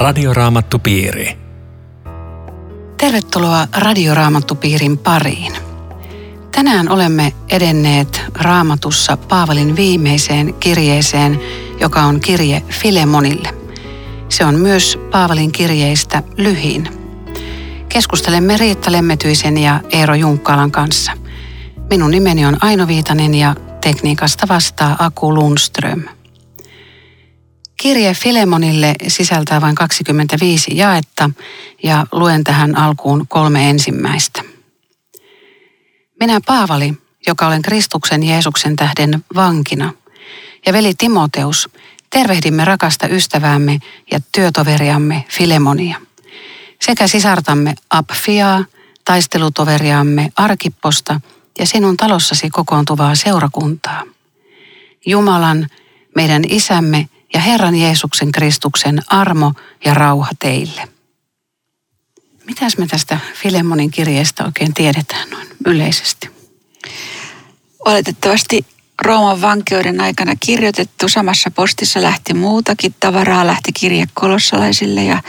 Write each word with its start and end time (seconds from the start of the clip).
Radioraamattupiiri. 0.00 1.38
Tervetuloa 2.96 3.68
Radioraamattupiirin 3.76 4.98
pariin. 4.98 5.52
Tänään 6.52 6.88
olemme 6.88 7.32
edenneet 7.50 8.22
raamatussa 8.34 9.16
Paavalin 9.16 9.76
viimeiseen 9.76 10.54
kirjeeseen, 10.54 11.40
joka 11.80 12.02
on 12.02 12.20
kirje 12.20 12.62
Filemonille. 12.68 13.54
Se 14.28 14.44
on 14.44 14.54
myös 14.54 14.98
Paavalin 15.10 15.52
kirjeistä 15.52 16.22
lyhin. 16.36 16.88
Keskustelemme 17.88 18.56
Riitta 18.56 18.92
Lemmetyisen 18.92 19.58
ja 19.58 19.80
Eero 19.92 20.14
Junkkaalan 20.14 20.70
kanssa. 20.70 21.12
Minun 21.90 22.10
nimeni 22.10 22.46
on 22.46 22.56
Aino 22.60 22.86
Viitanen 22.86 23.34
ja 23.34 23.54
tekniikasta 23.80 24.48
vastaa 24.48 24.96
Aku 24.98 25.34
Lundström. 25.34 26.02
Kirje 27.80 28.14
Filemonille 28.14 28.94
sisältää 29.08 29.60
vain 29.60 29.74
25 29.74 30.76
jaetta 30.76 31.30
ja 31.82 32.06
luen 32.12 32.44
tähän 32.44 32.78
alkuun 32.78 33.26
kolme 33.28 33.70
ensimmäistä. 33.70 34.42
Minä 36.20 36.40
Paavali, 36.46 36.94
joka 37.26 37.46
olen 37.46 37.62
Kristuksen 37.62 38.22
Jeesuksen 38.22 38.76
tähden 38.76 39.24
vankina, 39.34 39.92
ja 40.66 40.72
veli 40.72 40.94
Timoteus, 40.98 41.68
tervehdimme 42.10 42.64
rakasta 42.64 43.08
ystäväämme 43.08 43.78
ja 44.12 44.20
työtoveriamme 44.32 45.24
Filemonia, 45.28 46.00
sekä 46.80 47.06
sisartamme 47.06 47.74
Apfiaa, 47.90 48.64
taistelutoveriamme 49.04 50.32
Arkipposta 50.36 51.20
ja 51.58 51.66
sinun 51.66 51.96
talossasi 51.96 52.50
kokoontuvaa 52.50 53.14
seurakuntaa. 53.14 54.02
Jumalan, 55.06 55.66
meidän 56.16 56.42
isämme 56.48 57.08
ja 57.34 57.40
Herran 57.40 57.74
Jeesuksen 57.74 58.32
Kristuksen 58.32 59.02
armo 59.06 59.52
ja 59.84 59.94
rauha 59.94 60.30
teille. 60.38 60.88
Mitäs 62.44 62.78
me 62.78 62.86
tästä 62.86 63.18
Filemonin 63.34 63.90
kirjeestä 63.90 64.44
oikein 64.44 64.74
tiedetään 64.74 65.30
noin 65.30 65.46
yleisesti? 65.66 66.30
Oletettavasti 67.84 68.66
Rooman 69.02 69.40
vankeuden 69.40 70.00
aikana 70.00 70.32
kirjoitettu. 70.40 71.08
Samassa 71.08 71.50
postissa 71.50 72.02
lähti 72.02 72.34
muutakin 72.34 72.94
tavaraa, 73.00 73.46
lähti 73.46 73.72
kirje 73.72 74.04
kolossalaisille 74.14 75.04
ja 75.04 75.22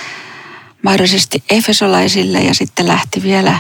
mahdollisesti 0.84 1.44
efesolaisille 1.50 2.40
ja 2.40 2.54
sitten 2.54 2.88
lähti 2.88 3.24
vielä 3.24 3.60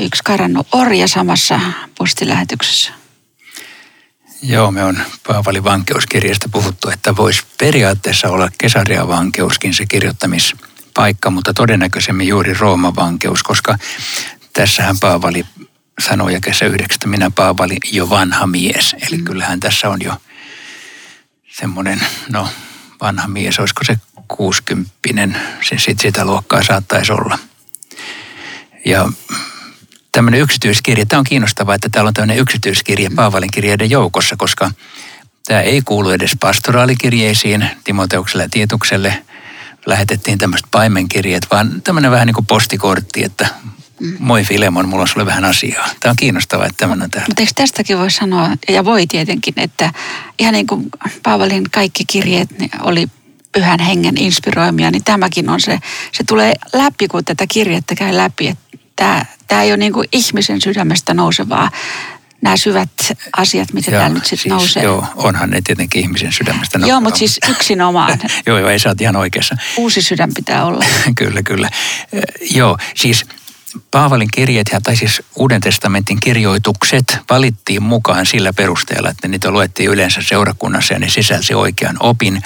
yksi 0.00 0.22
karannut 0.24 0.66
orja 0.72 1.08
samassa 1.08 1.60
postilähetyksessä. 1.98 3.01
Joo, 4.42 4.70
me 4.70 4.84
on 4.84 4.98
Paavalin 5.26 5.64
vankeuskirjasta 5.64 6.48
puhuttu, 6.52 6.90
että 6.90 7.16
voisi 7.16 7.42
periaatteessa 7.58 8.28
olla 8.28 8.48
kesaria 8.58 9.08
vankeuskin 9.08 9.74
se 9.74 9.86
kirjoittamispaikka, 9.86 11.30
mutta 11.30 11.54
todennäköisemmin 11.54 12.28
juuri 12.28 12.54
Rooman 12.54 12.96
vankeus, 12.96 13.42
koska 13.42 13.78
tässähän 14.52 14.96
Paavali 15.00 15.46
sanoo 16.00 16.28
ja 16.28 16.40
kesä 16.40 16.66
yhdeksästä, 16.66 17.08
minä 17.08 17.30
Paavali 17.30 17.76
jo 17.92 18.10
vanha 18.10 18.46
mies. 18.46 18.96
Eli 19.08 19.16
mm. 19.16 19.24
kyllähän 19.24 19.60
tässä 19.60 19.88
on 19.88 20.02
jo 20.02 20.16
semmoinen, 21.50 22.00
no 22.28 22.48
vanha 23.00 23.28
mies, 23.28 23.58
olisiko 23.58 23.84
se 23.84 23.96
kuusikymppinen, 24.28 25.36
se 25.68 25.78
sit 25.78 26.00
sitä 26.00 26.24
luokkaa 26.24 26.62
saattaisi 26.62 27.12
olla. 27.12 27.38
Ja 28.84 29.12
tämmöinen 30.12 30.40
yksityiskirja. 30.40 31.06
Tämä 31.06 31.18
on 31.18 31.24
kiinnostavaa, 31.24 31.74
että 31.74 31.88
täällä 31.88 32.08
on 32.08 32.14
tämmöinen 32.14 32.38
yksityiskirja 32.38 33.10
Paavalin 33.16 33.50
kirjeiden 33.50 33.90
joukossa, 33.90 34.36
koska 34.36 34.70
tämä 35.46 35.60
ei 35.60 35.82
kuulu 35.82 36.10
edes 36.10 36.36
pastoraalikirjeisiin 36.40 37.70
Timoteukselle 37.84 38.42
ja 38.42 38.48
Tietukselle. 38.48 39.24
Lähetettiin 39.86 40.38
tämmöiset 40.38 40.66
paimenkirjeet, 40.70 41.46
vaan 41.50 41.82
tämmöinen 41.82 42.10
vähän 42.10 42.26
niin 42.26 42.34
kuin 42.34 42.46
postikortti, 42.46 43.24
että 43.24 43.46
moi 44.18 44.44
Filemon, 44.44 44.88
mulla 44.88 45.02
on 45.02 45.08
sulle 45.08 45.26
vähän 45.26 45.44
asiaa. 45.44 45.88
Tämä 46.00 46.10
on 46.10 46.16
kiinnostavaa, 46.16 46.66
että 46.66 46.76
tämmöinen 46.76 47.04
on 47.04 47.10
täällä. 47.10 47.28
Mutta 47.28 47.42
eikö 47.42 47.52
tästäkin 47.54 47.98
voi 47.98 48.10
sanoa, 48.10 48.50
ja 48.68 48.84
voi 48.84 49.06
tietenkin, 49.06 49.54
että 49.56 49.92
ihan 50.38 50.54
niin 50.54 50.66
kuin 50.66 50.86
Paavalin 51.22 51.64
kaikki 51.70 52.04
kirjeet 52.04 52.48
oli 52.80 53.08
pyhän 53.52 53.80
hengen 53.80 54.18
inspiroimia, 54.18 54.90
niin 54.90 55.04
tämäkin 55.04 55.48
on 55.48 55.60
se, 55.60 55.78
se 56.12 56.24
tulee 56.24 56.54
läpi, 56.72 57.08
kun 57.08 57.24
tätä 57.24 57.44
kirjettä 57.48 57.94
käy 57.94 58.16
läpi, 58.16 58.48
että 58.48 58.78
tämä, 58.96 59.26
tämä 59.46 59.62
ei 59.62 59.70
ole 59.70 59.76
niin 59.76 59.92
kuin 59.92 60.08
ihmisen 60.12 60.60
sydämestä 60.60 61.14
nousevaa, 61.14 61.70
nämä 62.42 62.56
syvät 62.56 62.90
asiat, 63.36 63.72
mitä 63.72 63.90
täällä 63.90 64.08
nyt 64.08 64.24
sitten 64.24 64.38
siis, 64.38 64.50
nousee. 64.50 64.82
Joo, 64.82 65.06
onhan 65.16 65.50
ne 65.50 65.60
tietenkin 65.64 66.02
ihmisen 66.02 66.32
sydämestä. 66.32 66.78
Joo, 66.86 67.00
mutta 67.00 67.18
siis 67.18 67.38
yksinomaan. 67.50 68.18
joo, 68.46 68.58
joo, 68.58 68.68
ei 68.68 68.78
sä 68.78 68.94
ihan 69.00 69.16
oikeassa. 69.16 69.56
Uusi 69.76 70.02
sydän 70.02 70.30
pitää 70.34 70.64
olla. 70.64 70.84
kyllä, 71.18 71.42
kyllä. 71.42 71.70
joo, 72.50 72.78
siis 72.96 73.24
Paavalin 73.90 74.28
kirjeet, 74.32 74.70
tai 74.82 74.96
siis 74.96 75.22
Uuden 75.36 75.60
testamentin 75.60 76.20
kirjoitukset 76.20 77.18
valittiin 77.30 77.82
mukaan 77.82 78.26
sillä 78.26 78.52
perusteella, 78.52 79.10
että 79.10 79.28
niitä 79.28 79.50
luettiin 79.50 79.90
yleensä 79.90 80.20
seurakunnassa 80.22 80.94
ja 80.94 80.98
ne 80.98 81.08
sisälsi 81.08 81.54
oikean 81.54 81.96
opin 82.00 82.42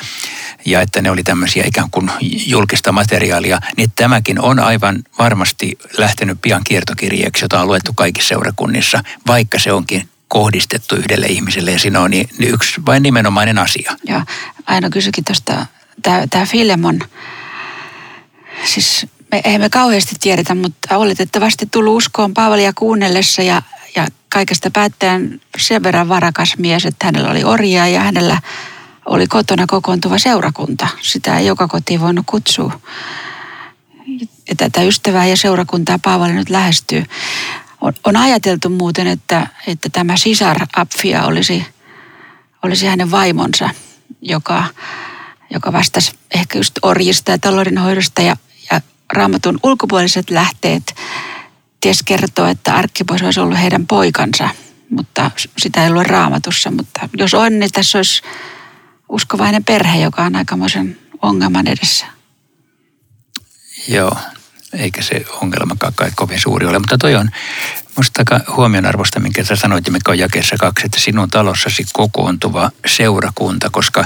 ja 0.67 0.81
että 0.81 1.03
ne 1.03 1.11
oli 1.11 1.23
tämmöisiä 1.23 1.65
ikään 1.67 1.91
kuin 1.91 2.11
julkista 2.47 2.93
materiaalia, 2.93 3.61
niin 3.77 3.93
tämäkin 3.97 4.41
on 4.41 4.59
aivan 4.59 5.03
varmasti 5.19 5.79
lähtenyt 5.99 6.39
pian 6.43 6.63
kiertokirjeeksi, 6.65 7.45
jota 7.45 7.61
on 7.61 7.67
luettu 7.67 7.93
kaikissa 7.93 8.29
seurakunnissa, 8.29 9.03
vaikka 9.27 9.59
se 9.59 9.73
onkin 9.73 10.09
kohdistettu 10.29 10.97
yhdelle 10.97 11.27
ihmiselle 11.27 11.71
ja 11.71 11.79
siinä 11.79 12.01
on 12.01 12.11
niin, 12.11 12.29
niin 12.39 12.55
yksi 12.55 12.81
vain 12.87 13.03
nimenomainen 13.03 13.59
asia. 13.59 13.97
Ja 14.09 14.27
aina 14.67 14.91
kysyikin 14.91 15.25
tuosta, 15.25 15.67
tämä 16.03 16.47
Filemon, 16.47 17.01
siis 18.65 19.07
me, 19.33 19.41
ei 19.45 19.59
me 19.59 19.71
kauheasti 19.71 20.17
tiedetä, 20.21 20.55
mutta 20.55 20.99
oletettavasti 20.99 21.67
tullut 21.67 21.97
uskoon 21.97 22.35
Paavalia 22.35 22.73
kuunnellessa 22.75 23.43
ja, 23.43 23.63
ja 23.97 24.07
kaikesta 24.29 24.71
päättäjän 24.71 25.41
sen 25.59 25.83
verran 25.83 26.09
varakas 26.09 26.59
mies, 26.59 26.87
että 26.87 27.07
hänellä 27.07 27.31
oli 27.31 27.45
orjia 27.45 27.87
ja 27.89 28.01
hänellä 28.01 28.41
oli 29.07 29.27
kotona 29.27 29.67
kokoontuva 29.67 30.19
seurakunta. 30.19 30.89
Sitä 31.03 31.39
ei 31.39 31.47
joka 31.47 31.69
kotiin 31.69 32.01
voinut 32.01 32.27
kutsua. 32.27 32.81
Ja 34.49 34.57
tätä 34.57 34.83
ystävää 34.83 35.27
ja 35.27 35.37
seurakuntaa 35.37 35.99
Paavali 36.03 36.33
nyt 36.33 36.51
lähestyy. 36.51 37.05
On, 37.81 37.93
on 38.05 38.17
ajateltu 38.17 38.69
muuten, 38.69 39.07
että, 39.07 39.47
että 39.67 39.89
tämä 39.89 40.17
sisar 40.17 40.67
Apfia 40.77 41.25
olisi, 41.25 41.67
olisi 42.63 42.87
hänen 42.87 43.11
vaimonsa, 43.11 43.71
joka, 44.23 44.65
joka 45.51 45.73
vastasi 45.73 46.13
ehkä 46.35 46.59
just 46.59 46.79
orjista 46.83 47.31
ja 47.31 47.39
taloudenhoidosta 47.39 48.23
ja, 48.23 48.37
ja 48.71 48.81
raamatun 49.13 49.61
ulkopuoliset 49.63 50.31
lähteet 50.31 50.95
ties 51.81 52.03
kertoo, 52.03 52.47
että 52.47 52.75
Arkkipos 52.75 53.23
olisi 53.23 53.41
ollut 53.41 53.59
heidän 53.59 53.87
poikansa, 53.87 54.49
mutta 54.91 55.31
sitä 55.59 55.85
ei 55.85 55.91
ollut 55.91 56.07
raamatussa. 56.07 56.71
Mutta 56.71 57.09
jos 57.17 57.35
on, 57.35 57.59
niin 57.59 57.73
tässä 57.73 57.99
olisi 57.99 58.23
uskovainen 59.09 59.65
perhe, 59.65 59.99
joka 59.99 60.23
on 60.23 60.37
aikamoisen 60.37 60.99
ongelman 61.23 61.67
edessä. 61.67 62.07
Joo, 63.89 64.17
eikä 64.73 65.03
se 65.03 65.25
ongelmakaan 65.43 65.93
kai 65.95 66.11
kovin 66.15 66.41
suuri 66.41 66.67
ole. 66.67 66.79
Mutta 66.79 66.99
toi 66.99 67.15
on 67.15 67.31
musta 67.97 68.21
aika 68.21 68.53
huomionarvoista, 68.53 69.21
minkä 69.21 69.45
sä 69.45 69.57
sanoit, 69.57 69.91
mikä 69.91 70.11
on 70.11 70.19
jakeessa 70.19 70.57
kaksi, 70.57 70.87
että 70.87 71.01
sinun 71.01 71.31
talossasi 71.31 71.87
kokoontuva 71.93 72.71
seurakunta, 72.87 73.71
koska 73.71 74.05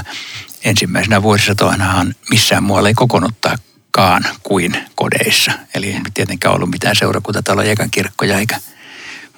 ensimmäisenä 0.63 1.23
vuosisatoinahan 1.23 2.15
missään 2.29 2.63
muualla 2.63 2.89
ei 2.89 2.93
kokoonnuttaakaan 2.93 4.23
kuin 4.43 4.77
kodeissa. 4.95 5.51
Eli 5.73 5.87
ei 5.87 6.01
tietenkään 6.13 6.55
ollut 6.55 6.69
mitään 6.69 6.95
seurakuntataloja 6.95 7.69
eikä 7.69 7.87
kirkkoja 7.91 8.37
eikä 8.37 8.59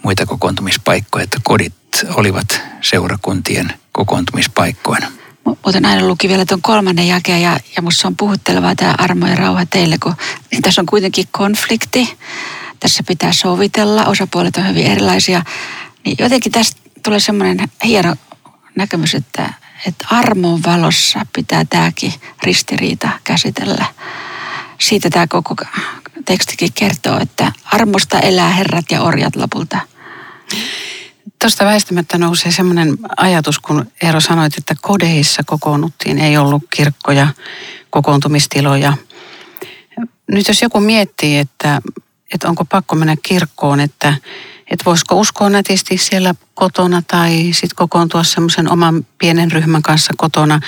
muita 0.03 0.25
kokoontumispaikkoja, 0.25 1.23
että 1.23 1.39
kodit 1.43 1.73
olivat 2.07 2.61
seurakuntien 2.81 3.73
kokoontumispaikkoina. 3.91 5.11
Muuten 5.45 5.85
aina 5.85 6.07
luki 6.07 6.29
vielä 6.29 6.45
tuon 6.45 6.61
kolmannen 6.61 7.07
jakeen 7.07 7.41
ja, 7.41 7.59
ja 7.75 7.81
musta 7.81 8.07
on 8.07 8.17
puhuttelevaa 8.17 8.75
tämä 8.75 8.95
armo 8.97 9.27
ja 9.27 9.35
rauha 9.35 9.65
teille, 9.65 9.97
kun 10.03 10.15
tässä 10.61 10.81
on 10.81 10.85
kuitenkin 10.85 11.25
konflikti. 11.31 12.17
Tässä 12.79 13.03
pitää 13.07 13.33
sovitella, 13.33 14.05
osapuolet 14.05 14.57
on 14.57 14.67
hyvin 14.67 14.85
erilaisia. 14.85 15.41
Niin 16.05 16.15
jotenkin 16.19 16.51
tästä 16.51 16.81
tulee 17.03 17.19
semmoinen 17.19 17.71
hieno 17.83 18.15
näkemys, 18.75 19.15
että, 19.15 19.53
että 19.87 20.05
armon 20.09 20.63
valossa 20.65 21.25
pitää 21.33 21.65
tämäkin 21.65 22.13
ristiriita 22.43 23.09
käsitellä. 23.23 23.85
Siitä 24.79 25.09
tämä 25.09 25.27
koko 25.27 25.55
tekstikin 26.25 26.73
kertoo, 26.75 27.19
että 27.19 27.51
armosta 27.65 28.19
elää 28.19 28.49
herrat 28.49 28.85
ja 28.91 29.01
orjat 29.01 29.35
lopulta. 29.35 29.79
Tuosta 31.41 31.65
väistämättä 31.65 32.17
nousee 32.17 32.51
semmoinen 32.51 32.97
ajatus, 33.17 33.59
kun 33.59 33.91
Eero 34.03 34.19
sanoit, 34.19 34.57
että 34.57 34.75
kodeissa 34.81 35.43
kokoonnuttiin, 35.45 36.19
ei 36.19 36.37
ollut 36.37 36.63
kirkkoja, 36.75 37.27
kokoontumistiloja. 37.89 38.97
Nyt 40.31 40.47
jos 40.47 40.61
joku 40.61 40.79
miettii, 40.79 41.37
että, 41.37 41.81
että 42.33 42.49
onko 42.49 42.65
pakko 42.65 42.95
mennä 42.95 43.15
kirkkoon, 43.23 43.79
että, 43.79 44.13
että 44.71 44.85
voisiko 44.85 45.19
uskoa 45.19 45.49
nätisti 45.49 45.97
siellä 45.97 46.35
kotona 46.53 47.01
tai 47.07 47.49
sitten 47.51 47.75
kokoontua 47.75 48.23
semmoisen 48.23 48.71
oman 48.71 49.05
pienen 49.17 49.51
ryhmän 49.51 49.81
kanssa 49.81 50.13
kotona, 50.17 50.59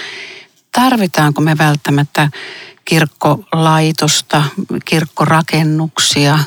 tarvitaanko 0.71 1.41
me 1.41 1.57
välttämättä 1.57 2.29
kirkkolaitosta, 2.85 4.43
kirkkorakennuksia. 4.85 6.39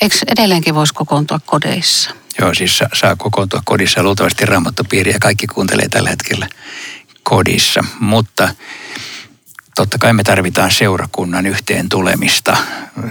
Eikö 0.00 0.16
edelleenkin 0.26 0.74
voisi 0.74 0.94
kokoontua 0.94 1.40
kodeissa? 1.46 2.21
Joo, 2.40 2.54
siis 2.54 2.78
saa, 2.78 2.88
saa 2.92 3.16
kokoontua 3.16 3.62
kodissa 3.64 4.00
ja 4.00 4.04
luultavasti 4.04 4.46
raamattopiiriä 4.46 5.16
kaikki 5.20 5.46
kuuntelee 5.46 5.88
tällä 5.88 6.10
hetkellä 6.10 6.48
kodissa. 7.22 7.84
Mutta 8.00 8.54
totta 9.76 9.98
kai 9.98 10.12
me 10.12 10.22
tarvitaan 10.22 10.70
seurakunnan 10.70 11.46
yhteen 11.46 11.88
tulemista. 11.88 12.56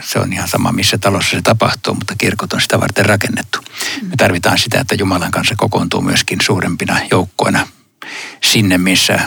Se 0.01 0.19
on 0.19 0.33
ihan 0.33 0.47
sama, 0.47 0.71
missä 0.71 0.97
talossa 0.97 1.31
se 1.31 1.41
tapahtuu, 1.41 1.93
mutta 1.93 2.15
kirkot 2.17 2.53
on 2.53 2.61
sitä 2.61 2.79
varten 2.79 3.05
rakennettu. 3.05 3.59
Me 4.01 4.15
tarvitaan 4.17 4.59
sitä, 4.59 4.79
että 4.79 4.95
Jumalan 4.95 5.31
kanssa 5.31 5.55
kokoontuu 5.57 6.01
myöskin 6.01 6.41
suurempina 6.41 6.99
joukkoina 7.11 7.67
sinne, 8.43 8.77
missä 8.77 9.19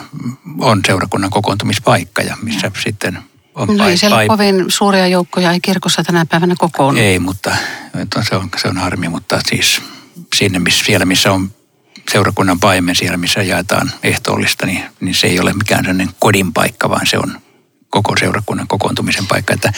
on 0.58 0.80
seurakunnan 0.86 1.30
kokoontumispaikka 1.30 2.22
ja 2.22 2.36
missä 2.42 2.70
sitten 2.84 3.18
on 3.54 3.76
no 3.76 3.88
ei 3.88 3.96
siellä 3.96 4.16
pai... 4.16 4.26
kovin 4.26 4.64
suuria 4.68 5.06
joukkoja 5.06 5.52
ei 5.52 5.60
kirkossa 5.60 6.04
tänä 6.04 6.26
päivänä 6.26 6.54
kokoon. 6.58 6.98
Ei, 6.98 7.18
mutta 7.18 7.56
se 8.28 8.36
on, 8.36 8.50
se 8.62 8.68
on 8.68 8.76
harmi, 8.76 9.08
mutta 9.08 9.40
siis 9.48 9.82
sinne, 10.34 10.58
missä, 10.58 10.84
siellä 10.84 11.06
missä 11.06 11.32
on 11.32 11.50
seurakunnan 12.12 12.60
paimen 12.60 12.94
siellä, 12.94 13.16
missä 13.16 13.42
jaetaan 13.42 13.90
ehtoollista, 14.02 14.66
niin, 14.66 14.84
niin 15.00 15.14
se 15.14 15.26
ei 15.26 15.40
ole 15.40 15.52
mikään 15.52 15.84
sellainen 15.84 16.14
kodin 16.18 16.52
paikka, 16.52 16.90
vaan 16.90 17.06
se 17.06 17.18
on 17.18 17.40
koko 17.90 18.16
seurakunnan 18.20 18.68
kokoontumisen 18.68 19.26
paikka. 19.26 19.54
Että 19.54 19.72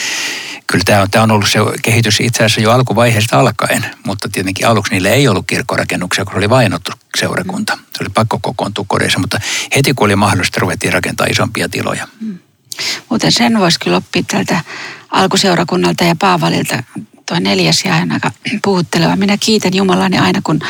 kyllä 0.67 0.85
tämä 0.85 1.03
on, 1.03 1.11
tämä 1.11 1.23
on 1.23 1.31
ollut 1.31 1.49
se 1.49 1.59
kehitys 1.83 2.21
itse 2.21 2.45
asiassa 2.45 2.61
jo 2.61 2.73
alkuvaiheesta 2.73 3.41
alkaen, 3.41 3.87
mutta 4.07 4.29
tietenkin 4.29 4.67
aluksi 4.67 4.93
niille 4.93 5.13
ei 5.13 5.29
ollut 5.29 5.47
kirkkorakennuksia, 5.47 6.25
kun 6.25 6.33
se 6.33 6.39
oli 6.39 6.51
vainottu 6.51 6.93
seurakunta. 7.19 7.79
Se 7.97 8.05
oli 8.05 8.11
pakko 8.15 8.39
kokoontua 8.43 8.85
kodeissa, 8.89 9.19
mutta 9.19 9.41
heti 9.75 9.95
kun 9.95 10.05
oli 10.05 10.17
mahdollista, 10.17 10.61
ruvettiin 10.61 10.93
rakentaa 10.93 11.27
isompia 11.27 11.69
tiloja. 11.69 12.09
Mm. 12.21 12.39
Muuten 13.11 13.33
sen 13.33 13.59
voisi 13.59 13.81
kyllä 13.81 13.97
oppia 13.97 14.23
tältä 14.23 14.61
alkuseurakunnalta 15.11 16.05
ja 16.05 16.17
Paavalilta. 16.17 16.83
Tuo 17.29 17.39
neljäs 17.41 17.85
ja 17.85 17.95
aika 18.13 18.31
puhutteleva. 18.65 19.17
Minä 19.17 19.37
kiitän 19.37 19.75
Jumalani 19.75 20.19
aina, 20.19 20.41
kun 20.45 20.61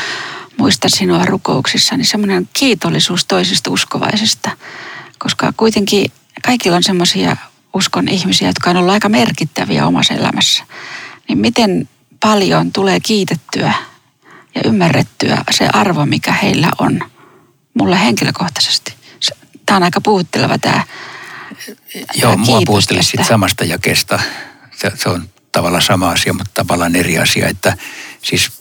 muista 0.57 0.89
sinua 0.89 1.25
rukouksissa, 1.25 1.97
niin 1.97 2.05
semmoinen 2.05 2.49
kiitollisuus 2.53 3.25
toisista 3.25 3.71
uskovaisista. 3.71 4.51
Koska 5.19 5.53
kuitenkin 5.57 6.11
kaikilla 6.45 6.77
on 6.77 6.83
semmoisia 6.83 7.37
uskon 7.73 8.07
ihmisiä, 8.07 8.47
jotka 8.47 8.69
on 8.69 8.77
ollut 8.77 8.93
aika 8.93 9.09
merkittäviä 9.09 9.87
omassa 9.87 10.13
elämässä. 10.13 10.63
Niin 11.27 11.37
miten 11.37 11.89
paljon 12.19 12.71
tulee 12.71 12.99
kiitettyä 12.99 13.73
ja 14.55 14.61
ymmärrettyä 14.65 15.43
se 15.51 15.69
arvo, 15.73 16.05
mikä 16.05 16.31
heillä 16.31 16.71
on 16.79 16.99
mulle 17.73 17.99
henkilökohtaisesti. 17.99 18.93
Tämä 19.65 19.77
on 19.77 19.83
aika 19.83 20.01
puhutteleva 20.01 20.57
tämä 20.57 20.83
Joo, 22.15 22.37
mua 22.37 22.61
puhutteli 22.65 23.03
siitä 23.03 23.23
samasta 23.23 23.63
jakesta. 23.63 24.19
Se, 24.75 24.91
se 24.95 25.09
on 25.09 25.29
tavallaan 25.51 25.83
sama 25.83 26.09
asia, 26.09 26.33
mutta 26.33 26.51
tavallaan 26.53 26.95
eri 26.95 27.17
asia, 27.17 27.47
että 27.47 27.77
siis 28.21 28.51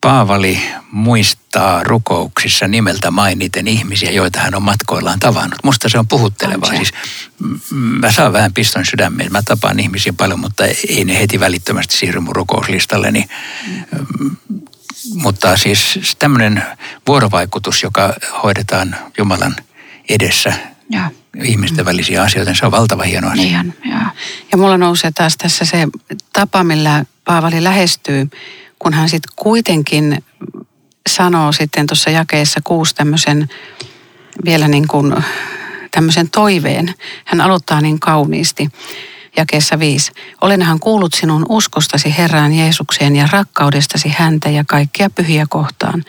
Paavali 0.00 0.60
muistaa 0.92 1.82
rukouksissa 1.82 2.68
nimeltä 2.68 3.10
mainiten 3.10 3.68
ihmisiä, 3.68 4.10
joita 4.10 4.40
hän 4.40 4.54
on 4.54 4.62
matkoillaan 4.62 5.18
tavannut. 5.18 5.64
Musta 5.64 5.88
se 5.88 5.98
on 5.98 6.08
puhuttelevaa. 6.08 6.74
Siis, 6.76 6.92
mä 7.70 8.12
saan 8.12 8.32
vähän 8.32 8.52
piston 8.52 8.86
sydämeen. 8.86 9.32
Mä 9.32 9.42
tapaan 9.42 9.80
ihmisiä 9.80 10.12
paljon, 10.12 10.40
mutta 10.40 10.64
ei 10.88 11.04
ne 11.04 11.18
heti 11.18 11.40
välittömästi 11.40 11.96
siirry 11.96 12.20
mun 12.20 12.36
rukouslistalleni. 12.36 13.24
Mm. 13.66 14.36
Mutta 15.14 15.56
siis 15.56 16.16
tämmöinen 16.18 16.62
vuorovaikutus, 17.06 17.82
joka 17.82 18.14
hoidetaan 18.42 18.96
Jumalan 19.18 19.56
edessä 20.08 20.52
ja. 20.90 21.10
Ihmisten 21.42 21.84
välisiä 21.84 22.22
asioita, 22.22 22.54
se 22.54 22.66
on 22.66 22.72
valtava 22.72 23.02
hieno 23.02 23.30
asia. 23.30 23.62
Niin, 23.62 23.76
ja. 23.90 24.00
ja 24.52 24.58
mulla 24.58 24.78
nousee 24.78 25.10
taas 25.14 25.36
tässä 25.36 25.64
se 25.64 25.88
tapa, 26.32 26.64
millä 26.64 27.04
Paavali 27.24 27.64
lähestyy 27.64 28.28
kun 28.78 28.94
hän 28.94 29.08
sitten 29.08 29.32
kuitenkin 29.36 30.24
sanoo 31.08 31.52
sitten 31.52 31.86
tuossa 31.86 32.10
jakeessa 32.10 32.60
kuusi 32.64 32.94
tämmöisen 32.94 33.48
vielä 34.44 34.68
niin 34.68 34.88
kuin 34.88 35.14
tämmöisen 35.90 36.30
toiveen. 36.30 36.94
Hän 37.24 37.40
aloittaa 37.40 37.80
niin 37.80 38.00
kauniisti 38.00 38.68
jakeessa 39.36 39.78
viisi. 39.78 40.12
Olenhan 40.40 40.80
kuullut 40.80 41.14
sinun 41.14 41.46
uskostasi 41.48 42.14
Herraan 42.18 42.52
Jeesukseen 42.52 43.16
ja 43.16 43.28
rakkaudestasi 43.32 44.08
häntä 44.08 44.50
ja 44.50 44.64
kaikkia 44.66 45.10
pyhiä 45.10 45.46
kohtaan. 45.48 46.04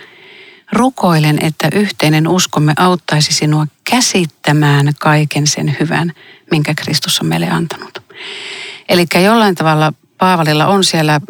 Rukoilen, 0.74 1.46
että 1.46 1.68
yhteinen 1.74 2.28
uskomme 2.28 2.74
auttaisi 2.78 3.34
sinua 3.34 3.68
käsittämään 3.84 4.94
kaiken 5.00 5.48
sen 5.48 5.78
hyvän, 5.80 6.14
minkä 6.52 6.74
Kristus 6.74 7.20
on 7.20 7.28
meille 7.28 7.50
antanut. 7.50 8.04
Eli 8.90 9.06
jollain 9.24 9.56
tavalla 9.56 9.94
Paavalilla 10.18 10.68
on 10.68 10.84
siellä 10.84 11.22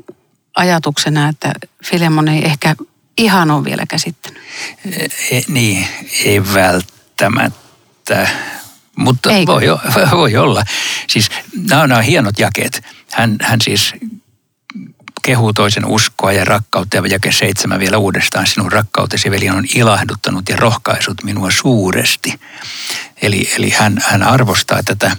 ajatuksena, 0.56 1.30
että 1.30 1.52
Filemon 1.84 2.28
ei 2.28 2.46
ehkä 2.46 2.76
ihan 3.18 3.52
ole 3.52 3.66
vielä 3.66 3.86
käsittänyt. 3.86 4.44
E, 4.86 5.06
e 5.38 5.42
niin, 5.48 5.88
ei 6.26 6.44
välttämättä, 6.54 8.28
mutta 8.96 9.30
voi, 9.30 9.62
voi 10.22 10.36
olla. 10.36 10.64
Siis 11.08 11.30
nämä 11.70 11.82
on, 11.82 11.90
nämä 11.90 12.00
on 12.00 12.06
hienot 12.06 12.40
jakeet. 12.40 12.84
Hän, 13.12 13.36
hän 13.42 13.62
siis 13.62 13.94
kehuu 15.22 15.54
toisen 15.54 15.86
uskoa 15.86 16.32
ja 16.32 16.46
rakkautta 16.46 16.98
ja 16.98 17.04
jake 17.10 17.32
seitsemän 17.32 17.80
vielä 17.80 17.98
uudestaan. 17.98 18.48
Sinun 18.48 18.72
rakkautesi 18.72 19.32
veli 19.32 19.50
on 19.50 19.66
ilahduttanut 19.76 20.50
ja 20.50 20.56
rohkaisut 20.56 21.24
minua 21.24 21.52
suuresti. 21.52 22.40
Eli, 23.22 23.50
eli 23.58 23.70
hän, 23.70 24.02
hän 24.06 24.24
arvostaa 24.24 24.84
tätä 24.84 25.18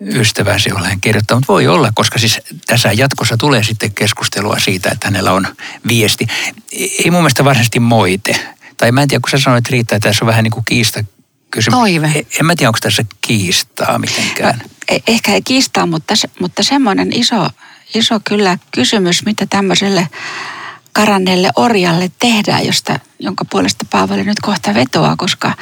ystäväsi 0.00 0.72
olen 0.72 1.00
kirjoittanut. 1.00 1.48
Voi 1.48 1.66
olla, 1.66 1.92
koska 1.94 2.18
siis 2.18 2.40
tässä 2.66 2.92
jatkossa 2.92 3.36
tulee 3.36 3.62
sitten 3.62 3.92
keskustelua 3.92 4.58
siitä, 4.58 4.90
että 4.90 5.06
hänellä 5.06 5.32
on 5.32 5.48
viesti. 5.88 6.26
Ei 6.72 7.10
mun 7.10 7.20
mielestä 7.20 7.44
varsinaisesti 7.44 7.80
moite. 7.80 8.54
Tai 8.76 8.92
mä 8.92 9.02
en 9.02 9.08
tiedä, 9.08 9.20
kun 9.20 9.30
sä 9.30 9.44
sanoit 9.44 9.68
Riitta, 9.68 9.96
että 9.96 10.08
tässä 10.08 10.24
on 10.24 10.26
vähän 10.26 10.44
niin 10.44 10.52
kuin 10.52 10.64
kiista 10.64 11.04
kysymys. 11.50 11.78
Toive. 11.78 12.06
E, 12.06 12.26
en 12.40 12.46
mä 12.46 12.56
tiedä, 12.56 12.68
onko 12.68 12.78
tässä 12.82 13.04
kiistaa 13.20 13.98
mitenkään. 13.98 14.58
No, 14.58 14.64
e, 14.88 14.98
ehkä 15.06 15.32
ei 15.32 15.42
kiistaa, 15.42 15.86
mutta, 15.86 16.14
mutta 16.40 16.62
semmoinen 16.62 17.12
iso, 17.12 17.50
iso 17.94 18.20
kyllä 18.24 18.58
kysymys, 18.74 19.24
mitä 19.24 19.46
tämmöiselle 19.50 20.08
karanneelle 20.92 21.50
orjalle 21.56 22.10
tehdään, 22.18 22.66
josta, 22.66 23.00
jonka 23.18 23.44
puolesta 23.44 23.86
Paavali 23.90 24.24
nyt 24.24 24.40
kohta 24.42 24.74
vetoaa, 24.74 25.16
koska, 25.16 25.54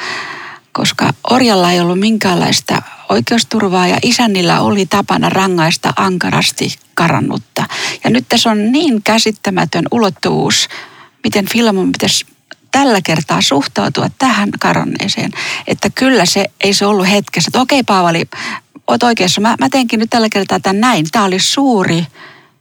koska 0.71 1.13
orjalla 1.29 1.71
ei 1.71 1.79
ollut 1.79 1.99
minkäänlaista 1.99 2.81
oikeusturvaa 3.09 3.87
ja 3.87 3.97
isännillä 4.03 4.61
oli 4.61 4.85
tapana 4.85 5.29
rangaista 5.29 5.93
ankarasti 5.95 6.75
karannutta. 6.93 7.65
Ja 8.03 8.09
nyt 8.09 8.25
tässä 8.29 8.51
on 8.51 8.71
niin 8.71 9.03
käsittämätön 9.03 9.85
ulottuvuus, 9.91 10.69
miten 11.23 11.45
Filamon 11.49 11.91
pitäisi 11.91 12.25
tällä 12.71 13.01
kertaa 13.01 13.41
suhtautua 13.41 14.09
tähän 14.17 14.49
karanneeseen, 14.59 15.31
että 15.67 15.89
kyllä 15.95 16.25
se 16.25 16.45
ei 16.61 16.73
se 16.73 16.85
ollut 16.85 17.09
hetkessä, 17.09 17.49
että 17.49 17.61
okei 17.61 17.83
Paavali, 17.83 18.25
oot 18.89 19.03
oikeassa, 19.03 19.41
mä, 19.41 19.55
mä 19.59 19.69
teenkin 19.69 19.99
nyt 19.99 20.09
tällä 20.09 20.27
kertaa 20.31 20.59
tämän 20.59 20.81
näin. 20.81 21.05
Tämä 21.11 21.25
oli 21.25 21.39
suuri 21.39 22.05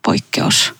poikkeus. 0.05 0.75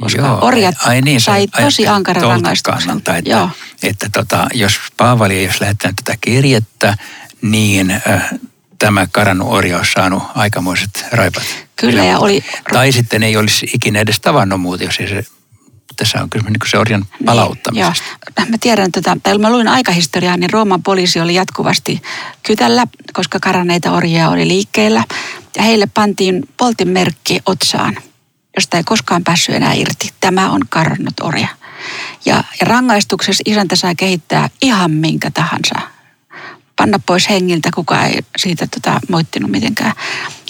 Koska 0.00 0.22
Joo, 0.22 0.38
orjat 0.40 0.74
ai 0.86 1.00
niin, 1.00 1.20
sai 1.20 1.46
tosi 1.46 1.86
ankaran 1.86 2.22
rangaistuksen. 2.22 2.96
Että, 2.96 3.22
Joo. 3.24 3.50
että 3.82 4.10
tota, 4.12 4.46
jos 4.54 4.78
Paavali 4.96 5.38
ei 5.38 5.46
olisi 5.46 5.60
lähettänyt 5.60 5.96
tätä 6.04 6.18
kirjettä, 6.20 6.96
niin 7.42 7.90
äh, 7.90 8.30
tämä 8.78 9.06
karannut 9.12 9.48
orja 9.50 9.78
olisi 9.78 9.92
saanut 9.92 10.22
aikamoiset 10.34 11.06
raipat. 11.12 11.42
Kyllä 11.76 12.04
ja 12.04 12.18
oli... 12.18 12.44
Tai 12.72 12.92
sitten 12.92 13.22
ei 13.22 13.36
olisi 13.36 13.66
ikinä 13.74 14.00
edes 14.00 14.20
tavannut 14.20 14.60
muuta, 14.60 14.84
jos 14.84 15.00
ei 15.00 15.08
se 15.08 15.24
tässä 15.98 16.22
on 16.22 16.30
kysymys 16.30 16.52
niin 16.52 16.70
se 16.70 16.78
orjan 16.78 17.04
palauttamisesta. 17.24 18.04
Niin, 18.38 18.50
Mä 18.50 18.56
tiedän, 18.60 18.92
tätä, 18.92 19.10
tota, 19.10 19.20
tai 19.22 19.38
mä 19.38 19.50
luin 19.50 19.68
aikahistoriaa, 19.68 20.36
niin 20.36 20.50
Rooman 20.50 20.82
poliisi 20.82 21.20
oli 21.20 21.34
jatkuvasti 21.34 22.02
kytällä, 22.42 22.86
koska 23.12 23.38
karanneita 23.40 23.92
orjia 23.92 24.28
oli 24.28 24.48
liikkeellä. 24.48 25.04
Ja 25.56 25.62
heille 25.62 25.86
pantiin 25.94 26.48
poltin 26.56 26.88
merkki 26.88 27.40
otsaan, 27.46 27.96
josta 28.56 28.76
ei 28.76 28.84
koskaan 28.84 29.24
päässyt 29.24 29.54
enää 29.54 29.72
irti. 29.72 30.10
Tämä 30.20 30.50
on 30.50 30.60
karannut 30.68 31.20
orja. 31.20 31.48
Ja, 32.24 32.44
ja 32.60 32.66
rangaistuksessa 32.66 33.42
isäntä 33.46 33.76
saa 33.76 33.94
kehittää 33.94 34.50
ihan 34.62 34.90
minkä 34.90 35.30
tahansa 35.30 35.80
panna 36.78 36.98
pois 37.06 37.28
hengiltä, 37.28 37.70
kuka 37.74 38.04
ei 38.04 38.20
siitä 38.36 38.66
tota, 38.66 39.00
moittinut 39.08 39.50
mitenkään. 39.50 39.92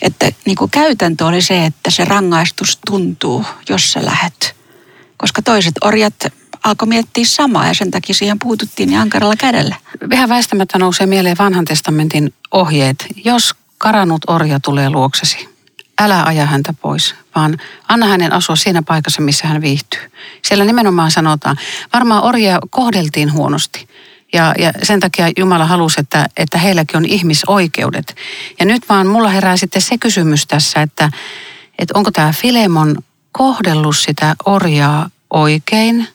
Että 0.03 0.33
niin 0.45 0.57
kuin 0.57 0.71
käytäntö 0.71 1.27
oli 1.27 1.43
se, 1.43 1.67
että 1.67 1.91
se 1.91 2.05
rangaistus 2.05 2.79
tuntuu, 2.87 3.45
jos 3.69 3.93
sä 3.93 4.05
lähet. 4.05 4.58
Koska 5.19 5.43
toiset 5.43 5.75
orjat 5.85 6.15
alkoi 6.65 6.89
miettiä 6.89 7.25
samaa 7.25 7.67
ja 7.67 7.75
sen 7.75 7.91
takia 7.91 8.15
siihen 8.15 8.39
puututtiin 8.39 8.89
niin 8.89 9.01
ankaralla 9.01 9.37
kädellä. 9.37 9.77
Vähän 10.11 10.29
väistämättä 10.29 10.79
nousee 10.79 11.07
mieleen 11.07 11.39
vanhan 11.39 11.65
testamentin 11.65 12.35
ohjeet. 12.51 13.07
Jos 13.25 13.55
karannut 13.79 14.23
orja 14.27 14.61
tulee 14.61 14.91
luoksesi, 14.91 15.49
älä 16.01 16.23
aja 16.23 16.47
häntä 16.47 16.75
pois, 16.83 17.15
vaan 17.35 17.59
anna 17.89 18.07
hänen 18.07 18.33
asua 18.33 18.57
siinä 18.57 18.83
paikassa, 18.83 19.23
missä 19.23 19.49
hän 19.49 19.63
viihtyy. 19.63 20.01
Siellä 20.45 20.65
nimenomaan 20.65 21.11
sanotaan, 21.11 21.57
varmaan 21.93 22.23
orjia 22.23 22.59
kohdeltiin 22.71 23.33
huonosti 23.33 23.89
Ja, 24.33 24.55
ja 24.59 24.73
sen 24.83 25.01
takia 25.01 25.31
Jumala 25.39 25.65
halusi, 25.67 26.01
että, 26.01 26.27
että 26.37 26.59
heilläkin 26.59 26.97
on 26.97 27.05
ihmisoikeudet. 27.05 28.17
Ja 28.61 28.67
nyt 28.67 28.89
vaan 28.89 29.07
mulla 29.07 29.29
herää 29.29 29.57
sitten 29.57 29.83
se 29.83 29.99
kysymys 29.99 30.47
tässä, 30.47 30.83
että, 30.83 31.11
että 31.79 31.99
onko 31.99 32.11
tämä 32.11 32.33
Filemon 32.33 32.97
kohdellut 33.33 33.97
sitä 33.97 34.35
orjaa 34.45 35.11
oikein? 35.31 36.09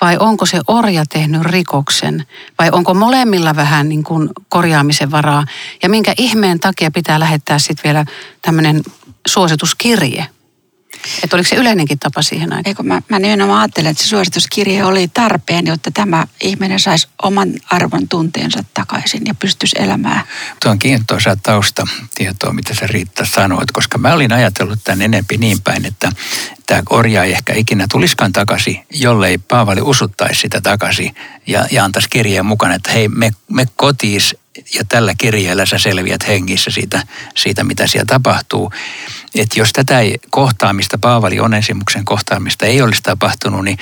Vai 0.00 0.16
onko 0.18 0.46
se 0.46 0.60
orja 0.66 1.04
tehnyt 1.08 1.42
rikoksen? 1.42 2.26
Vai 2.58 2.68
onko 2.72 2.94
molemmilla 2.94 3.56
vähän 3.56 3.88
niin 3.88 4.04
kuin 4.04 4.28
korjaamisen 4.48 5.10
varaa? 5.10 5.46
Ja 5.82 5.88
minkä 5.88 6.14
ihmeen 6.18 6.60
takia 6.60 6.90
pitää 6.90 7.20
lähettää 7.20 7.58
sitten 7.58 7.84
vielä 7.84 8.04
tämmöinen 8.42 8.82
suosituskirje 9.28 10.26
että 11.22 11.36
oliko 11.36 11.48
se 11.48 11.56
yleinenkin 11.56 11.98
tapa 11.98 12.22
siihen 12.22 12.52
aikaan? 12.52 12.62
Eikö 12.66 12.82
mä, 12.82 13.02
mä 13.08 13.18
nimenomaan 13.18 13.60
ajattelen, 13.60 13.90
että 13.90 14.02
se 14.02 14.08
suosituskirje 14.08 14.84
oli 14.84 15.08
tarpeen, 15.08 15.66
jotta 15.66 15.90
tämä 15.90 16.26
ihminen 16.40 16.80
saisi 16.80 17.08
oman 17.22 17.52
arvon 17.70 18.08
tunteensa 18.08 18.64
takaisin 18.74 19.22
ja 19.26 19.34
pystyisi 19.34 19.76
elämään. 19.78 20.22
Tuo 20.62 20.70
on 20.70 20.78
kiintoisa 20.78 21.36
taustatietoa, 21.42 22.52
mitä 22.52 22.74
sä 22.74 22.86
Riitta 22.86 23.26
sanoit, 23.34 23.72
koska 23.72 23.98
mä 23.98 24.12
olin 24.12 24.32
ajatellut 24.32 24.78
tämän 24.84 25.02
enempi 25.02 25.36
niin 25.36 25.62
päin, 25.62 25.86
että 25.86 26.12
tämä 26.66 26.82
orja 26.90 27.24
ei 27.24 27.32
ehkä 27.32 27.52
ikinä 27.52 27.86
tuliskaan 27.92 28.32
takaisin, 28.32 28.86
jollei 28.92 29.38
Paavali 29.38 29.80
usuttaisi 29.80 30.40
sitä 30.40 30.60
takaisin 30.60 31.14
ja, 31.46 31.66
ja 31.70 31.84
antaisi 31.84 32.08
kirjeen 32.10 32.46
mukana, 32.46 32.74
että 32.74 32.92
hei, 32.92 33.08
me, 33.08 33.30
me 33.50 33.66
kotiis 33.76 34.36
ja 34.74 34.84
tällä 34.88 35.14
kirjeellä 35.18 35.66
sä 35.66 35.78
selviät 35.78 36.28
hengissä 36.28 36.70
siitä, 36.70 37.02
siitä 37.34 37.64
mitä 37.64 37.86
siellä 37.86 38.06
tapahtuu 38.06 38.72
että 39.34 39.60
jos 39.60 39.72
tätä 39.72 40.00
ei, 40.00 40.18
kohtaamista, 40.30 40.98
Paavali 40.98 41.40
Onesimuksen 41.40 42.04
kohtaamista 42.04 42.66
ei 42.66 42.82
olisi 42.82 43.02
tapahtunut, 43.02 43.64
niin 43.64 43.78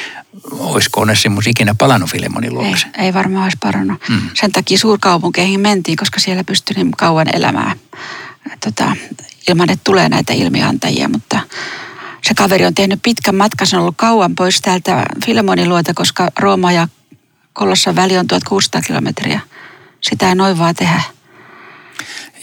olisiko 0.59 1.01
Onesimus 1.01 1.47
ikinä 1.47 1.75
palannut 1.75 2.11
Filemonin 2.11 2.55
luokse? 2.55 2.87
Ei, 2.99 3.05
ei 3.05 3.15
varmaan 3.15 3.43
olisi 3.43 3.59
parannut. 3.61 4.03
Mm. 4.09 4.21
Sen 4.35 4.53
takia 4.53 4.79
suurkaupunkeihin 4.79 5.61
mentiin, 5.61 5.97
koska 5.97 6.21
siellä 6.21 6.45
pystyi 6.45 6.75
niin 6.77 6.91
kauan 6.91 7.37
elämään 7.37 7.77
tota, 8.65 8.97
ilman, 9.49 9.71
että 9.71 9.85
tulee 9.85 10.09
näitä 10.09 10.33
ilmiantajia, 10.33 11.09
mutta 11.09 11.41
se 12.23 12.35
kaveri 12.35 12.67
on 12.67 12.75
tehnyt 12.75 13.01
pitkän 13.03 13.35
matkan, 13.35 13.67
se 13.67 13.77
on 13.77 13.83
ollut 13.83 13.97
kauan 13.97 14.35
pois 14.35 14.61
täältä 14.61 15.05
Filemonin 15.25 15.69
luota, 15.69 15.95
koska 15.95 16.29
Rooma 16.39 16.73
ja 16.73 16.89
Kolossan 17.53 17.97
väli 17.97 18.19
on 18.19 18.27
1600 18.27 18.83
kilometriä. 18.83 19.41
Sitä 20.11 20.29
ei 20.29 20.35
noin 20.35 20.59
vaan 20.59 20.75
tehdä. 20.75 21.01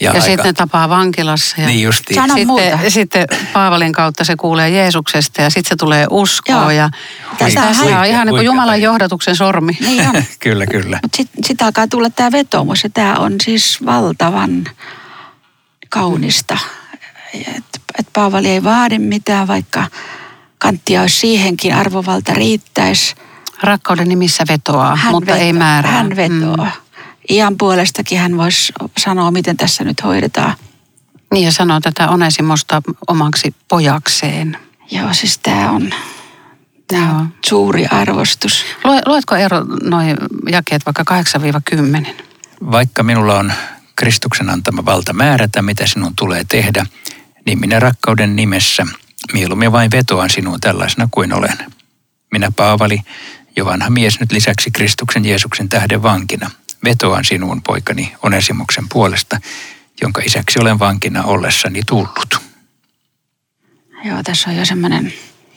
Ja, 0.00 0.10
ja 0.10 0.10
aika... 0.10 0.24
sitten 0.26 0.54
tapaa 0.54 0.88
vankilassa. 0.88 1.60
Ja 1.60 1.66
niin 1.66 1.82
justiin. 1.82 2.14
Sano 2.14 2.34
sitten, 2.34 2.46
muuta. 2.46 2.90
sitten 2.90 3.26
Paavalin 3.52 3.92
kautta 3.92 4.24
se 4.24 4.36
kuulee 4.36 4.70
Jeesuksesta 4.70 5.42
ja 5.42 5.50
sitten 5.50 5.68
se 5.68 5.76
tulee 5.76 6.06
uskoa. 6.10 6.54
Joo. 6.54 6.70
Ja 6.70 6.90
tässä 7.38 7.60
hän- 7.60 7.98
on 8.00 8.06
ihan 8.06 8.26
niin 8.26 8.34
kuin 8.34 8.44
Jumalan 8.46 8.82
johdatuksen 8.82 9.36
sormi. 9.36 9.72
Niin 9.80 10.08
on. 10.08 10.24
kyllä, 10.40 10.66
kyllä. 10.66 10.98
Mutta 11.02 11.16
sitten 11.16 11.44
sit 11.44 11.62
alkaa 11.62 11.88
tulla 11.88 12.10
tämä 12.10 12.32
vetoomus 12.32 12.84
ja 12.84 12.90
tämä 12.90 13.14
on 13.14 13.32
siis 13.42 13.78
valtavan 13.86 14.64
kaunista. 15.88 16.58
Että 17.34 17.80
et 17.98 18.06
Paavali 18.12 18.48
ei 18.48 18.64
vaadi 18.64 18.98
mitään, 18.98 19.48
vaikka 19.48 19.86
kanttia 20.58 21.00
olisi 21.00 21.16
siihenkin, 21.16 21.74
arvovalta 21.74 22.34
riittäisi. 22.34 23.14
Rakkauden 23.62 24.08
nimissä 24.08 24.44
vetoaa, 24.48 24.98
mutta 25.10 25.32
veto- 25.32 25.44
ei 25.44 25.52
määrää. 25.52 25.92
Hän 25.92 26.16
vetoaa. 26.16 26.70
Mm. 26.74 26.83
Ian 27.30 27.56
puolestakin 27.58 28.18
hän 28.18 28.36
voisi 28.36 28.72
sanoa, 28.98 29.30
miten 29.30 29.56
tässä 29.56 29.84
nyt 29.84 30.04
hoidetaan. 30.04 30.54
Niin 31.32 31.44
ja 31.44 31.52
sanoo 31.52 31.80
tätä 31.80 32.08
Onesimosta 32.08 32.82
omaksi 33.08 33.54
pojakseen. 33.68 34.58
Joo, 34.90 35.14
siis 35.14 35.38
tämä 35.38 35.70
on, 35.70 35.90
tää 36.86 37.12
on 37.16 37.28
suuri 37.46 37.86
arvostus. 37.86 38.64
Lue, 38.84 39.00
luetko 39.06 39.34
Eero 39.34 39.64
noin 39.82 40.16
jakeet 40.50 40.82
vaikka 40.86 41.04
8-10? 42.08 42.08
Vaikka 42.70 43.02
minulla 43.02 43.38
on 43.38 43.52
Kristuksen 43.96 44.50
antama 44.50 44.84
valta 44.84 45.12
määrätä, 45.12 45.62
mitä 45.62 45.86
sinun 45.86 46.16
tulee 46.16 46.44
tehdä, 46.48 46.86
niin 47.46 47.60
minä 47.60 47.80
rakkauden 47.80 48.36
nimessä 48.36 48.86
mieluummin 49.32 49.72
vain 49.72 49.90
vetoan 49.90 50.30
sinuun 50.30 50.60
tällaisena 50.60 51.08
kuin 51.10 51.32
olen. 51.32 51.58
Minä 52.32 52.50
Paavali, 52.56 53.00
jo 53.56 53.64
vanha 53.64 53.90
mies 53.90 54.20
nyt 54.20 54.32
lisäksi 54.32 54.70
Kristuksen 54.70 55.24
Jeesuksen 55.24 55.68
tähden 55.68 56.02
vankina, 56.02 56.50
vetoan 56.84 57.24
sinuun 57.24 57.62
poikani 57.62 58.14
Onesimuksen 58.22 58.88
puolesta, 58.88 59.40
jonka 60.00 60.22
isäksi 60.26 60.58
olen 60.60 60.78
vankina 60.78 61.22
ollessani 61.22 61.80
tullut. 61.86 62.36
Joo, 64.04 64.22
tässä 64.24 64.50
on 64.50 64.56
jo 64.56 64.64
semmoinen 64.64 65.12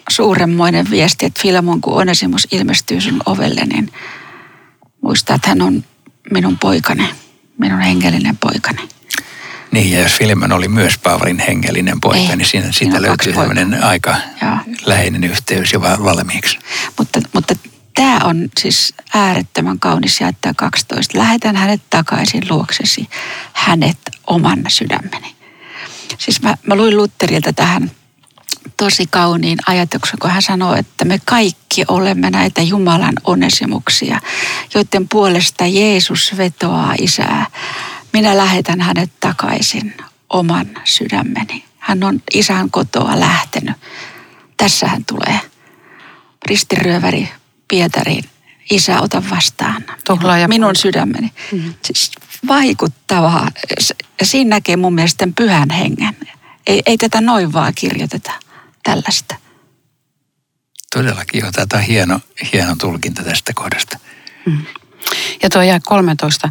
suuremmoinen 0.09 0.89
viesti, 0.89 1.25
että 1.25 1.41
Filamon 1.41 1.81
kun 1.81 1.93
Onesimus 1.93 2.47
ilmestyy 2.51 3.01
sun 3.01 3.21
ovelle, 3.25 3.61
niin 3.65 3.91
muista, 5.01 5.33
että 5.33 5.49
hän 5.49 5.61
on 5.61 5.83
minun 6.31 6.57
poikani, 6.57 7.09
minun 7.57 7.79
hengellinen 7.81 8.37
poikani. 8.37 8.89
Niin, 9.71 9.91
ja 9.91 10.01
jos 10.01 10.11
Filemon 10.11 10.51
oli 10.51 10.67
myös 10.67 10.97
Paavalin 10.97 11.39
hengellinen 11.39 12.01
poika, 12.01 12.29
Ei, 12.29 12.35
niin 12.35 12.47
siinä, 12.47 12.71
siitä 12.71 13.01
löytyy 13.01 13.33
sellainen 13.33 13.83
aika 13.83 14.15
Joo. 14.41 14.57
läheinen 14.85 15.23
yhteys 15.23 15.73
jo 15.73 15.81
va- 15.81 15.97
valmiiksi. 16.03 16.59
Mutta, 16.97 17.19
mutta 17.33 17.55
tämä 17.97 18.19
on 18.23 18.49
siis 18.59 18.93
äärettömän 19.13 19.79
kaunis 19.79 20.21
jaettaa 20.21 20.53
12. 20.53 21.17
Lähetän 21.17 21.55
hänet 21.55 21.81
takaisin 21.89 22.43
luoksesi, 22.49 23.09
hänet 23.53 23.97
oman 24.27 24.65
sydämeni. 24.67 25.35
Siis 26.17 26.41
mä, 26.41 26.55
mä 26.67 26.75
luin 26.75 26.97
Lutterilta 26.97 27.53
tähän 27.53 27.91
tosi 28.77 29.07
kauniin 29.07 29.57
ajatuksen, 29.67 30.19
kun 30.19 30.31
hän 30.31 30.41
sanoo, 30.41 30.75
että 30.75 31.05
me 31.05 31.19
kaikki 31.25 31.85
olemme 31.87 32.29
näitä 32.29 32.61
Jumalan 32.61 33.15
onesimuksia, 33.23 34.21
joiden 34.73 35.07
puolesta 35.07 35.65
Jeesus 35.65 36.33
vetoaa 36.37 36.93
isää. 37.01 37.45
Minä 38.13 38.37
lähetän 38.37 38.81
hänet 38.81 39.11
takaisin 39.19 39.93
oman 40.29 40.67
sydämeni. 40.83 41.63
Hän 41.77 42.03
on 42.03 42.21
isän 42.33 42.71
kotoa 42.71 43.19
lähtenyt. 43.19 43.75
Tässä 44.57 44.87
hän 44.87 45.05
tulee 45.05 45.39
ristiryöväri 46.45 47.29
Pietariin. 47.67 48.23
Isä, 48.71 49.01
ota 49.01 49.23
vastaan 49.29 49.85
Tuhlaaja 50.07 50.47
minun, 50.47 50.59
minun 50.59 50.75
sydämeni. 50.75 51.31
Mm. 51.51 51.73
Siis 51.85 52.11
vaikuttavaa. 52.47 53.51
Siinä 54.23 54.49
näkee 54.49 54.77
mun 54.77 54.95
mielestä 54.95 55.17
tämän 55.17 55.33
pyhän 55.33 55.69
hengen. 55.69 56.17
Ei, 56.67 56.81
ei 56.85 56.97
tätä 56.97 57.21
noin 57.21 57.53
vaan 57.53 57.73
kirjoiteta 57.75 58.31
tällaista. 58.83 59.35
Todellakin 60.93 61.41
jo, 61.41 61.51
tätä 61.51 61.77
on 61.77 61.83
hieno, 61.83 62.19
hieno 62.53 62.75
tulkinta 62.75 63.23
tästä 63.23 63.53
kohdasta. 63.55 63.99
Ja 65.43 65.49
tuo 65.49 65.61
jää 65.61 65.79
13. 65.85 66.49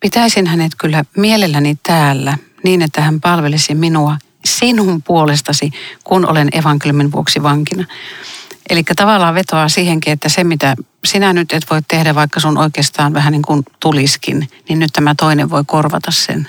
Pitäisin 0.00 0.46
hänet 0.46 0.72
kyllä 0.78 1.04
mielelläni 1.16 1.78
täällä 1.82 2.38
niin, 2.64 2.82
että 2.82 3.00
hän 3.00 3.20
palvelisi 3.20 3.74
minua 3.74 4.16
sinun 4.44 5.02
puolestasi, 5.02 5.70
kun 6.04 6.26
olen 6.30 6.48
evankeliumin 6.52 7.12
vuoksi 7.12 7.42
vankina. 7.42 7.84
Eli 8.70 8.82
tavallaan 8.96 9.34
vetoaa 9.34 9.68
siihenkin, 9.68 10.12
että 10.12 10.28
se 10.28 10.44
mitä 10.44 10.76
sinä 11.04 11.32
nyt 11.32 11.52
et 11.52 11.70
voi 11.70 11.80
tehdä, 11.88 12.14
vaikka 12.14 12.40
sun 12.40 12.58
oikeastaan 12.58 13.14
vähän 13.14 13.32
niin 13.32 13.42
kuin 13.42 13.62
tuliskin, 13.80 14.48
niin 14.68 14.78
nyt 14.78 14.90
tämä 14.92 15.14
toinen 15.14 15.50
voi 15.50 15.62
korvata 15.66 16.10
sen. 16.10 16.48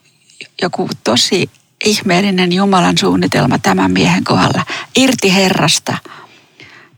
joku 0.63 0.89
tosi 1.05 1.51
ihmeellinen 1.85 2.53
Jumalan 2.53 2.99
suunnitelma 2.99 3.59
tämän 3.59 3.91
miehen 3.91 4.25
kohdalla. 4.25 4.67
Irti 4.97 5.35
Herrasta 5.35 5.97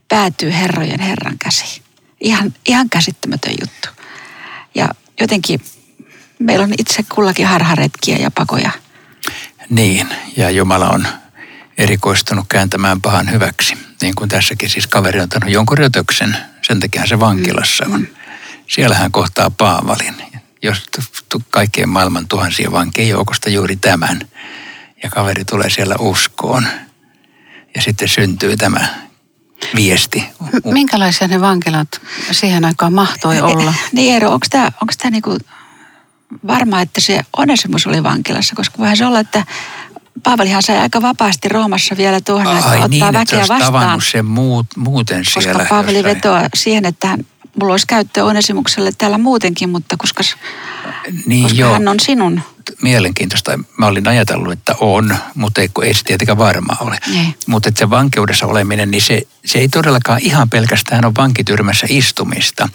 päätyy 0.09 0.53
Herrojen 0.53 1.01
Herran 1.01 1.39
käsi. 1.39 1.83
Ihan, 2.21 2.55
ihan 2.67 2.91
käsittämätön 2.91 3.53
juttu. 3.61 3.89
Ja 4.75 4.89
jotenkin 5.21 5.61
meillä 6.39 6.65
on 6.65 6.75
itse 6.79 7.03
kullakin 7.15 7.47
harharetkiä 7.47 8.17
ja 8.17 8.31
pakoja. 8.31 8.71
Niin, 9.71 10.09
ja 10.37 10.51
Jumala 10.51 10.89
on 10.89 11.07
erikoistunut 11.79 12.47
kääntämään 12.49 13.01
pahan 13.01 13.31
hyväksi. 13.31 13.79
Niin 14.03 14.15
kuin 14.15 14.29
tässäkin 14.29 14.71
siis 14.71 14.87
kaveri 14.87 15.19
on 15.19 15.25
ottanut 15.25 15.51
jonkun 15.51 15.79
rötöksen, 15.79 16.37
sen 16.63 16.81
takia 16.81 17.07
se 17.07 17.21
vankilassa 17.21 17.85
on. 17.87 18.01
Mm. 18.01 18.07
Siellä 18.67 18.97
hän 18.97 19.13
kohtaa 19.13 19.51
Paavalin, 19.51 20.15
jos 20.63 20.83
kaikkien 21.51 21.89
maailman 21.89 22.29
tuhansien 22.29 22.73
vankien 22.73 23.09
joukosta 23.09 23.51
juuri 23.51 23.77
tämän. 23.77 24.21
Ja 25.03 25.11
kaveri 25.11 25.45
tulee 25.45 25.71
siellä 25.71 25.95
uskoon. 25.99 26.67
Ja 27.75 27.83
sitten 27.83 28.09
syntyy 28.09 28.57
tämä 28.57 28.89
viesti. 29.77 30.25
Minkälaisia 30.65 31.29
ne 31.29 31.41
vankilat 31.41 32.01
siihen 32.31 32.65
aikaan 32.65 32.93
mahtoi 32.93 33.41
olla? 33.41 33.75
Niin 33.93 34.15
Eero, 34.15 34.31
onko 34.31 34.47
tämä 34.51 34.65
onko 34.65 34.95
tämä 34.99 35.11
niinku 35.11 35.39
varma, 36.47 36.81
että 36.81 37.01
se 37.01 37.21
Onesimus 37.37 37.87
oli 37.87 38.03
vankilassa, 38.03 38.57
koska 38.57 38.79
voihan 38.79 38.97
se 38.97 39.07
olla, 39.07 39.21
että 39.21 39.45
Paavalihan 40.23 40.63
sai 40.63 40.79
aika 40.79 41.03
vapaasti 41.03 41.49
Roomassa 41.49 41.97
vielä 41.97 42.21
tuohon, 42.21 42.57
että 42.57 42.71
ottaa 42.71 42.89
niin, 42.89 43.05
väkeä 43.05 43.41
että 43.41 43.55
vastaan. 43.55 44.01
sen 44.01 44.27
muut, 44.27 44.67
muuten 44.77 45.19
koska 45.25 45.41
siellä. 45.41 45.59
Koska 45.59 45.75
Paavali 45.75 45.97
jossain. 45.97 46.17
vetoaa 46.17 46.49
siihen, 46.55 46.85
että 46.85 47.09
hän, 47.09 47.27
mulla 47.61 47.73
olisi 47.75 47.87
käyttöä 47.87 48.25
Onesimukselle 48.25 48.93
täällä 48.99 49.19
muutenkin, 49.19 49.69
mutta 49.69 49.97
koska, 49.97 50.23
niin 51.27 51.43
koska 51.43 51.59
joo, 51.59 51.73
hän 51.73 51.89
on 51.89 52.01
sinun. 52.01 52.41
Mielenkiintoista. 52.83 53.59
Mä 53.77 53.87
olin 53.87 54.09
ajatellut, 54.09 54.53
että 54.53 54.75
on, 54.81 55.17
mutta 55.35 55.61
ei, 55.61 55.69
ei 55.83 55.95
se 55.95 56.05
tietenkään 56.05 56.39
varma 56.39 56.77
ole. 56.81 56.99
Ei. 57.17 57.35
Mutta 57.47 57.71
se 57.77 57.91
vankeudessa 57.91 58.47
oleminen, 58.47 58.91
niin 58.91 59.03
se, 59.03 59.23
se 59.45 59.59
ei 59.59 59.69
todellakaan 59.69 60.21
ihan 60.23 60.51
pelkästään 60.51 61.05
ole 61.05 61.13
vankityrmässä 61.19 61.87
istumista, 61.91 62.69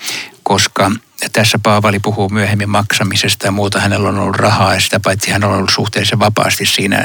koska 0.43 0.91
tässä 1.33 1.59
Paavali 1.63 1.99
puhuu 1.99 2.29
myöhemmin 2.29 2.69
maksamisesta 2.69 3.47
ja 3.47 3.51
muuta. 3.51 3.79
Hänellä 3.79 4.09
on 4.09 4.19
ollut 4.19 4.35
rahaa 4.35 4.73
ja 4.73 4.79
sitä 4.79 4.99
paitsi 4.99 5.31
hän 5.31 5.43
on 5.43 5.53
ollut 5.53 5.71
suhteellisen 5.75 6.19
vapaasti 6.19 6.65
siinä, 6.65 6.97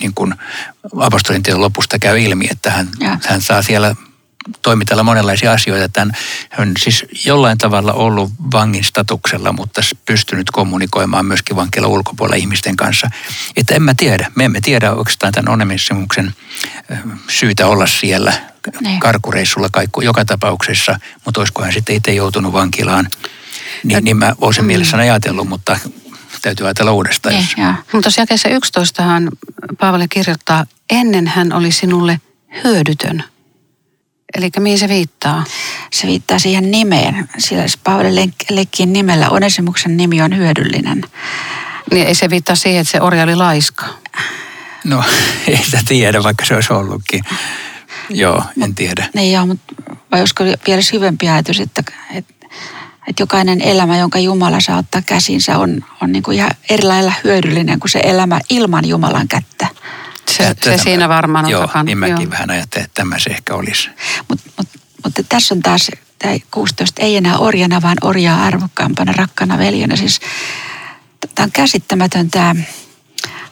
niin 0.00 0.14
kuin 0.14 0.34
apostolin 0.96 1.42
teon 1.42 1.60
lopusta 1.60 1.98
käy 1.98 2.20
ilmi, 2.20 2.46
että 2.50 2.70
hän, 2.70 2.88
Ja. 3.00 3.18
hän 3.24 3.40
saa 3.40 3.62
siellä 3.62 3.96
toimitella 4.62 5.02
monenlaisia 5.02 5.52
asioita. 5.52 5.84
Että 5.84 6.00
hän 6.00 6.68
on 6.68 6.74
siis 6.78 7.04
jollain 7.24 7.58
tavalla 7.58 7.92
ollut 7.92 8.32
vangin 8.52 8.84
statuksella, 8.84 9.52
mutta 9.52 9.80
pystynyt 10.06 10.50
kommunikoimaan 10.50 11.26
myöskin 11.26 11.56
vankila 11.56 11.86
ulkopuolella 11.86 12.36
ihmisten 12.36 12.76
kanssa. 12.76 13.10
Että 13.56 13.74
en 13.74 13.82
mä 13.82 13.94
tiedä. 13.96 14.30
Me 14.34 14.44
emme 14.44 14.60
tiedä 14.60 14.92
oikeastaan 14.92 15.32
tämän 15.32 15.52
Onemissimuksen 15.52 16.34
syytä 17.28 17.66
olla 17.66 17.86
siellä 17.86 18.32
Niin. 18.80 19.00
karkureissulla 19.00 19.68
kaikku, 19.72 20.00
joka 20.00 20.24
tapauksessa, 20.24 20.98
mutta 21.24 21.40
olisiko 21.40 21.62
hän 21.62 21.72
sitten 21.72 21.96
itse 21.96 22.12
joutunut 22.12 22.52
vankilaan. 22.52 23.08
Niin, 23.84 24.04
niin 24.04 24.16
mä 24.16 24.34
olisin 24.40 24.64
mielessäni 24.64 25.02
ajatellut, 25.02 25.48
mutta 25.48 25.78
täytyy 26.42 26.66
ajatella 26.66 26.92
uudestaan. 26.92 27.34
Niin, 27.34 27.46
Jos. 27.56 27.74
Mutta 27.92 28.02
tuossa 28.02 28.20
jakeessa 28.20 28.48
11 28.48 29.02
Paavali 29.78 30.08
kirjoittaa, 30.08 30.66
ennen 30.90 31.26
hän 31.26 31.52
oli 31.52 31.72
sinulle 31.72 32.20
hyödytön. 32.64 33.24
Eli 34.36 34.50
mihin 34.58 34.78
se 34.78 34.88
viittaa? 34.88 35.44
Se 35.92 36.06
viittaa 36.06 36.38
siihen 36.38 36.70
nimeen. 36.70 37.28
Sillä 37.38 37.64
Paavali 37.84 38.32
leikkiin 38.50 38.92
nimellä 38.92 39.30
Onesimuksen 39.30 39.96
nimi 39.96 40.22
on 40.22 40.36
hyödyllinen. 40.36 41.02
Niin 41.92 42.06
ei 42.06 42.14
se 42.14 42.30
viittaa 42.30 42.56
siihen, 42.56 42.80
että 42.80 42.90
se 42.90 43.00
orja 43.00 43.22
oli 43.22 43.36
laiska. 43.36 43.86
no, 44.84 45.04
ei 45.48 45.56
sitä 45.64 45.78
tiedä, 45.88 46.22
vaikka 46.22 46.44
se 46.44 46.54
olisi 46.54 46.72
ollutkin. 46.72 47.24
Joo, 48.10 48.44
en 48.62 48.74
tiedä. 48.74 49.08
Niin 49.14 49.32
joo, 49.32 49.46
mutta 49.46 49.74
vai 50.12 50.20
olisiko 50.20 50.44
vielä 50.66 50.82
syvempi 50.82 51.28
ajatus, 51.28 51.60
että, 51.60 51.82
että, 52.14 52.46
että 53.08 53.22
jokainen 53.22 53.60
elämä, 53.60 53.98
jonka 53.98 54.18
Jumala 54.18 54.60
saa 54.60 54.78
ottaa 54.78 55.02
käsinsä, 55.02 55.58
on, 55.58 55.84
on 56.02 56.12
niin 56.12 56.22
kuin 56.22 56.36
ihan 56.36 56.50
eri 56.70 56.82
lailla 56.82 57.12
hyödyllinen 57.24 57.80
kuin 57.80 57.90
se 57.90 58.00
elämä 58.04 58.40
ilman 58.50 58.88
Jumalan 58.88 59.28
kättä. 59.28 59.66
Se, 60.30 60.36
se 60.36 60.54
Tätä 60.54 60.82
siinä 60.82 61.08
varmaan 61.08 61.44
on 61.44 61.50
Joo, 61.50 61.66
takana. 61.66 61.82
niin 61.82 61.98
mäkin 61.98 62.22
Joo. 62.22 62.30
vähän 62.30 62.50
ajattelin, 62.50 62.84
että 62.84 62.94
tämä 62.94 63.18
se 63.18 63.30
ehkä 63.30 63.54
olisi. 63.54 63.90
Mutta 64.28 64.50
mut, 64.58 64.68
mutta 65.04 65.22
tässä 65.28 65.54
on 65.54 65.60
taas 65.60 65.90
tämä 66.18 66.34
16, 66.50 67.02
ei 67.02 67.16
enää 67.16 67.38
orjana, 67.38 67.82
vaan 67.82 67.96
orjaa 68.02 68.44
arvokkaampana, 68.44 69.12
rakkana 69.12 69.58
veljenä. 69.58 69.96
Siis 69.96 70.20
tämä 71.34 71.44
on 71.44 71.52
käsittämätön 71.52 72.30
tämä, 72.30 72.54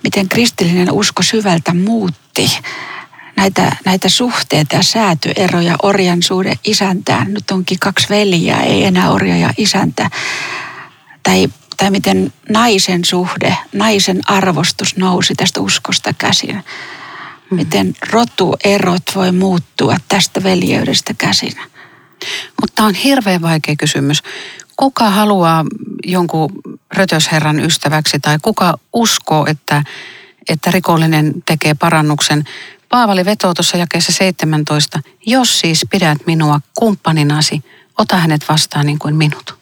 miten 0.02 0.28
kristillinen 0.28 0.92
usko 0.92 1.22
syvältä 1.22 1.74
muutti 1.74 2.50
näitä, 3.36 3.76
näitä 3.84 4.08
suhteita 4.08 4.76
ja 4.76 4.82
säätyeroja 4.82 5.76
orjan 5.82 6.22
suhde 6.22 6.54
isäntään. 6.64 7.34
Nyt 7.34 7.50
onkin 7.50 7.78
kaksi 7.78 8.08
veljää, 8.08 8.62
ei 8.62 8.84
enää 8.84 9.10
orja 9.10 9.36
ja 9.36 9.50
isäntä. 9.56 10.10
Tai, 11.22 11.48
tai 11.80 11.90
miten 11.90 12.32
naisen 12.48 13.04
suhde, 13.04 13.56
naisen 13.72 14.20
arvostus 14.26 14.96
nousi 14.96 15.34
tästä 15.34 15.60
uskosta 15.60 16.14
käsin. 16.18 16.64
Miten 17.50 17.94
rotuerot 18.10 19.02
voi 19.14 19.32
muuttua 19.32 19.96
tästä 20.08 20.42
veljeydestä 20.42 21.14
käsin. 21.18 21.52
Mutta 22.60 22.84
on 22.84 22.94
hirveän 22.94 23.42
vaikea 23.42 23.76
kysymys. 23.76 24.22
Kuka 24.76 25.10
haluaa 25.10 25.64
jonkun 26.04 26.50
rötösherran 26.94 27.60
ystäväksi 27.60 28.20
tai 28.20 28.38
kuka 28.42 28.78
uskoo, 28.92 29.46
että, 29.46 29.84
että 30.48 30.70
rikollinen 30.70 31.34
tekee 31.46 31.74
parannuksen? 31.74 32.44
Paavali 32.88 33.24
vetoo 33.24 33.54
tuossa 33.54 33.76
jakeessa 33.76 34.12
17. 34.12 35.00
Jos 35.26 35.60
siis 35.60 35.86
pidät 35.90 36.18
minua 36.26 36.60
kumppaninasi, 36.74 37.64
ota 37.98 38.16
hänet 38.16 38.48
vastaan 38.48 38.86
niin 38.86 38.98
kuin 38.98 39.16
minut. 39.16 39.59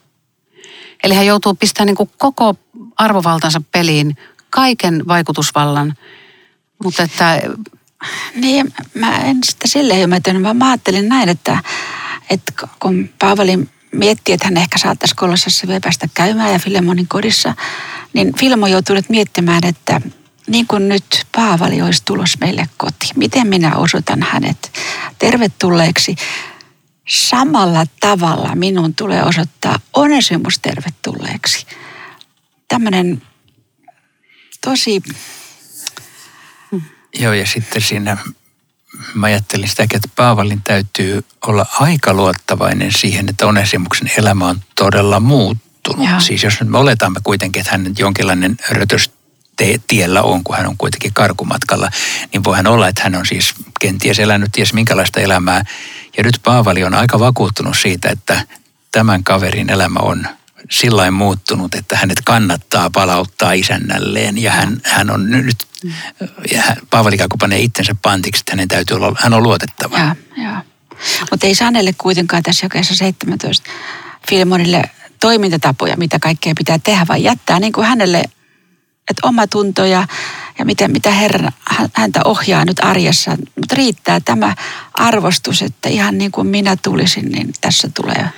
Eli 1.05 1.15
hän 1.15 1.27
joutuu 1.27 1.55
pistämään 1.55 1.87
niin 1.87 1.97
kuin 1.97 2.11
koko 2.19 2.55
arvovaltansa 2.97 3.63
peliin, 3.73 4.17
kaiken 4.51 5.09
vaikutusvallan. 5.09 5.95
Mutta 6.85 7.03
että 7.03 7.41
Niin, 8.35 8.75
mä 8.95 9.19
en 9.19 9.39
sitä 9.45 9.69
silleen 9.69 10.01
ymmärtänyt, 10.01 10.43
vaan 10.43 10.57
mä 10.57 10.69
ajattelin 10.69 11.09
näin, 11.09 11.29
että, 11.29 11.59
että 12.31 12.53
kun 12.81 13.11
Paavali 13.19 13.59
miettii, 13.93 14.33
että 14.33 14.47
hän 14.47 14.57
ehkä 14.57 14.79
saattaisi 14.79 15.15
Kolossassa 15.15 15.67
vielä 15.67 15.81
päästä 15.81 16.09
käymään 16.15 16.53
ja 16.53 16.59
Filemonin 16.59 17.09
kodissa, 17.09 17.55
niin 18.13 18.35
Filmo 18.39 18.67
joutuu 18.67 18.97
nyt 18.97 19.09
miettimään, 19.09 19.61
että 19.67 20.01
niin 20.47 20.67
kuin 20.67 20.89
nyt 20.89 21.27
Paavali 21.37 21.83
olisi 21.83 22.03
tulos 22.05 22.39
meille 22.41 22.69
kotiin, 22.77 23.13
miten 23.17 23.47
minä 23.47 23.77
osoitan 23.77 24.23
hänet 24.23 24.73
tervetulleeksi. 25.19 26.17
Samalla 27.09 27.87
tavalla 28.01 28.55
minun 28.55 28.95
tulee 28.95 29.23
osoittaa 29.23 29.79
Onesimus 29.95 30.59
tervetulleeksi. 30.59 31.67
Tämmöinen 32.69 33.23
tosi 34.61 35.03
Joo, 37.19 37.33
ja 37.33 37.47
sitten 37.47 37.83
siinä 37.83 38.17
mä 39.15 39.27
ajattelin 39.27 39.69
sitäkin, 39.69 39.97
että 39.97 40.09
Paavalin 40.17 40.63
täytyy 40.65 41.25
olla 41.47 41.67
aika 41.81 42.15
luottavainen 42.15 42.93
siihen, 42.93 43.29
että 43.29 43.47
Onesimuksen 43.47 44.11
elämä 44.19 44.47
on 44.47 44.63
todella 44.75 45.21
muuttunut. 45.21 46.09
Joo. 46.09 46.21
Siis 46.21 46.43
jos 46.43 46.61
nyt 46.61 46.69
me 46.69 46.79
oletamme 46.79 47.21
kuitenkin, 47.25 47.61
että 47.61 47.73
hän 47.73 47.95
jonkinlainen 47.99 48.57
rötös 48.71 49.11
te- 49.59 49.81
tiellä 49.87 50.23
on, 50.23 50.45
kun 50.45 50.57
hän 50.57 50.67
on 50.67 50.77
kuitenkin 50.79 51.15
karkumatkalla, 51.15 51.91
niin 52.33 52.45
voihan 52.45 52.67
olla, 52.67 52.89
että 52.89 53.03
hän 53.03 53.15
on 53.15 53.27
siis 53.27 53.55
kenties 53.81 54.19
elänyt 54.19 54.53
ties 54.53 54.73
minkälaista 54.73 55.21
elämää. 55.21 55.65
Ja 56.17 56.23
nyt 56.23 56.41
Paavali 56.45 56.85
on 56.85 56.95
aika 56.95 57.19
vakuuttunut 57.19 57.79
siitä, 57.79 58.09
että 58.11 58.41
tämän 58.93 59.25
kaverin 59.25 59.71
elämä 59.71 60.01
on 60.01 60.27
sillä 60.71 61.11
muuttunut, 61.11 61.75
että 61.75 61.97
hänet 61.97 62.21
kannattaa 62.25 62.91
palauttaa 62.91 63.53
isännälleen 63.53 64.39
ja 64.39 64.51
hän, 64.51 64.81
hän 64.85 65.11
on 65.11 65.31
nyt, 65.31 65.57
ja 66.53 66.63
hän- 66.63 66.77
Paavali 66.91 67.19
kuin 67.19 67.29
panee 67.41 67.59
itsensä 67.59 67.95
pantiksi, 68.03 68.41
että 68.41 68.53
hänen 68.53 68.69
täytyy 68.69 68.97
olla, 68.97 69.17
hän 69.19 69.35
on 69.35 69.43
luotettava. 69.43 69.99
Joo, 69.99 70.15
joo. 70.45 70.57
Mutta 71.31 71.47
ei 71.47 71.55
Sanelle 71.55 71.93
kuitenkaan 71.99 72.43
tässä 72.43 72.67
jakeessa 72.67 72.95
17 72.95 73.71
Filmonille 74.31 74.83
toimintatapoja, 75.21 75.97
mitä 75.97 76.19
kaikkea 76.19 76.53
pitää 76.59 76.79
tehdä, 76.79 77.07
vaan 77.09 77.23
jättää 77.23 77.61
niin 77.61 77.73
kuin 77.73 77.87
hänelle, 77.87 78.25
että 79.11 79.29
oma 79.29 79.47
tunto 79.47 79.85
ja, 79.85 80.07
ja 80.59 80.65
miten, 80.65 80.93
mitä 80.93 81.11
Herra 81.11 81.53
häntä 81.95 82.21
ohjaa 82.25 82.65
nyt 82.65 82.81
arjessa. 82.85 83.31
Mutta 83.31 83.75
riittää 83.75 84.21
tämä 84.21 84.55
arvostus, 84.95 85.63
että 85.63 85.89
ihan 85.89 86.19
niin 86.19 86.33
kuin 86.33 86.47
minä 86.47 86.77
tulisin, 86.77 87.29
niin 87.33 87.53
tässä 87.61 87.91
tulee 87.95 88.29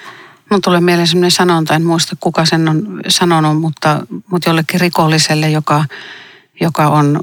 Mun 0.50 0.60
tulee 0.60 0.80
mieleen 0.80 1.06
sellainen 1.06 1.30
sanonta, 1.30 1.74
en 1.74 1.82
muista 1.82 2.16
kuka 2.20 2.44
sen 2.44 2.68
on 2.68 3.00
sanonut, 3.08 3.60
mutta, 3.60 4.06
mutta 4.30 4.48
jollekin 4.48 4.80
rikolliselle, 4.80 5.50
joka, 5.50 5.84
joka 6.60 6.88
on 6.88 7.20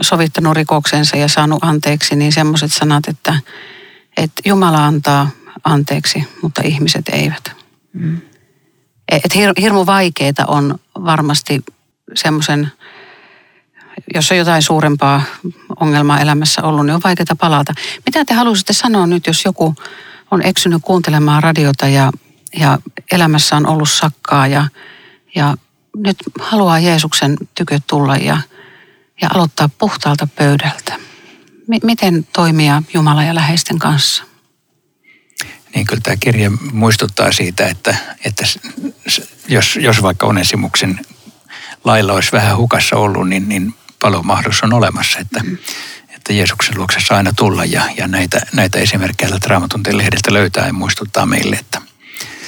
sovittanut 0.00 0.56
rikoksensa 0.56 1.16
ja 1.16 1.28
saanut 1.28 1.58
anteeksi, 1.64 2.16
niin 2.16 2.32
semmoiset 2.32 2.72
sanat, 2.72 3.08
että, 3.08 3.40
että 4.16 4.42
Jumala 4.44 4.86
antaa 4.86 5.30
anteeksi, 5.64 6.24
mutta 6.42 6.62
ihmiset 6.64 7.08
eivät. 7.08 7.52
Mm. 7.92 8.20
Et 9.08 9.34
hir, 9.34 9.52
hirmu 9.60 9.86
vaikeita 9.86 10.46
on 10.46 10.78
varmasti 10.94 11.64
semmoisen, 12.14 12.72
jos 14.14 14.30
on 14.30 14.38
jotain 14.38 14.62
suurempaa 14.62 15.22
ongelmaa 15.80 16.20
elämässä 16.20 16.62
ollut, 16.62 16.86
niin 16.86 16.94
on 16.94 17.00
vaikeaa 17.04 17.36
palata. 17.38 17.74
Mitä 18.06 18.24
te 18.24 18.34
haluaisitte 18.34 18.72
sanoa 18.72 19.06
nyt, 19.06 19.26
jos 19.26 19.44
joku 19.44 19.74
on 20.30 20.42
eksynyt 20.42 20.82
kuuntelemaan 20.82 21.42
radiota 21.42 21.88
ja, 21.88 22.12
ja 22.58 22.78
elämässä 23.12 23.56
on 23.56 23.66
ollut 23.66 23.90
sakkaa 23.90 24.46
ja, 24.46 24.66
ja 25.34 25.56
nyt 25.96 26.16
haluaa 26.40 26.78
Jeesuksen 26.78 27.36
tykö 27.54 27.80
tulla 27.86 28.16
ja, 28.16 28.38
ja 29.20 29.28
aloittaa 29.34 29.68
puhtaalta 29.78 30.28
pöydältä. 30.36 30.98
M- 31.68 31.86
miten 31.86 32.26
toimia 32.32 32.82
Jumala 32.94 33.22
ja 33.22 33.34
läheisten 33.34 33.78
kanssa? 33.78 34.24
Niin 35.74 35.86
kyllä 35.86 36.00
tämä 36.00 36.16
kirja 36.16 36.50
muistuttaa 36.72 37.32
siitä, 37.32 37.66
että, 37.66 37.96
että 38.24 38.44
jos, 39.48 39.76
jos 39.76 40.02
vaikka 40.02 40.26
Onesimuksen 40.26 41.00
lailla 41.84 42.12
olisi 42.12 42.32
vähän 42.32 42.56
hukassa 42.56 42.96
ollut, 42.96 43.28
niin, 43.28 43.48
niin 43.48 43.74
mahdollisuus 44.22 44.62
on 44.62 44.72
olemassa, 44.72 45.18
että, 45.18 45.40
mm. 45.42 45.58
että 46.08 46.32
Jeesuksen 46.32 46.78
luokse 46.78 47.00
saa 47.00 47.16
aina 47.16 47.32
tulla 47.36 47.64
ja, 47.64 47.82
ja 47.96 48.08
näitä, 48.08 48.40
näitä 48.52 48.78
esimerkkejä 48.78 49.30
tältä 49.30 49.48
Raamatuntien 49.48 49.96
lehdeltä 49.96 50.32
löytää 50.32 50.66
ja 50.66 50.72
muistuttaa 50.72 51.26
meille, 51.26 51.56
että, 51.56 51.82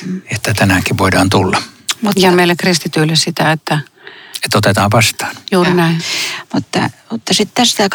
mm. 0.06 0.22
että 0.30 0.54
tänäänkin 0.54 0.98
voidaan 0.98 1.30
tulla. 1.30 1.62
Mutta, 2.02 2.20
ja 2.20 2.32
meille 2.32 2.56
kristityille 2.56 3.16
sitä, 3.16 3.52
että 3.52 3.78
että 4.44 4.58
otetaan 4.58 4.90
vastaan. 4.90 5.36
Juuri 5.52 5.70
ja. 5.70 5.74
näin. 5.74 5.98
Mutta, 6.54 6.90
mutta 7.10 7.34
sitten 7.34 7.54
tästä 7.54 7.88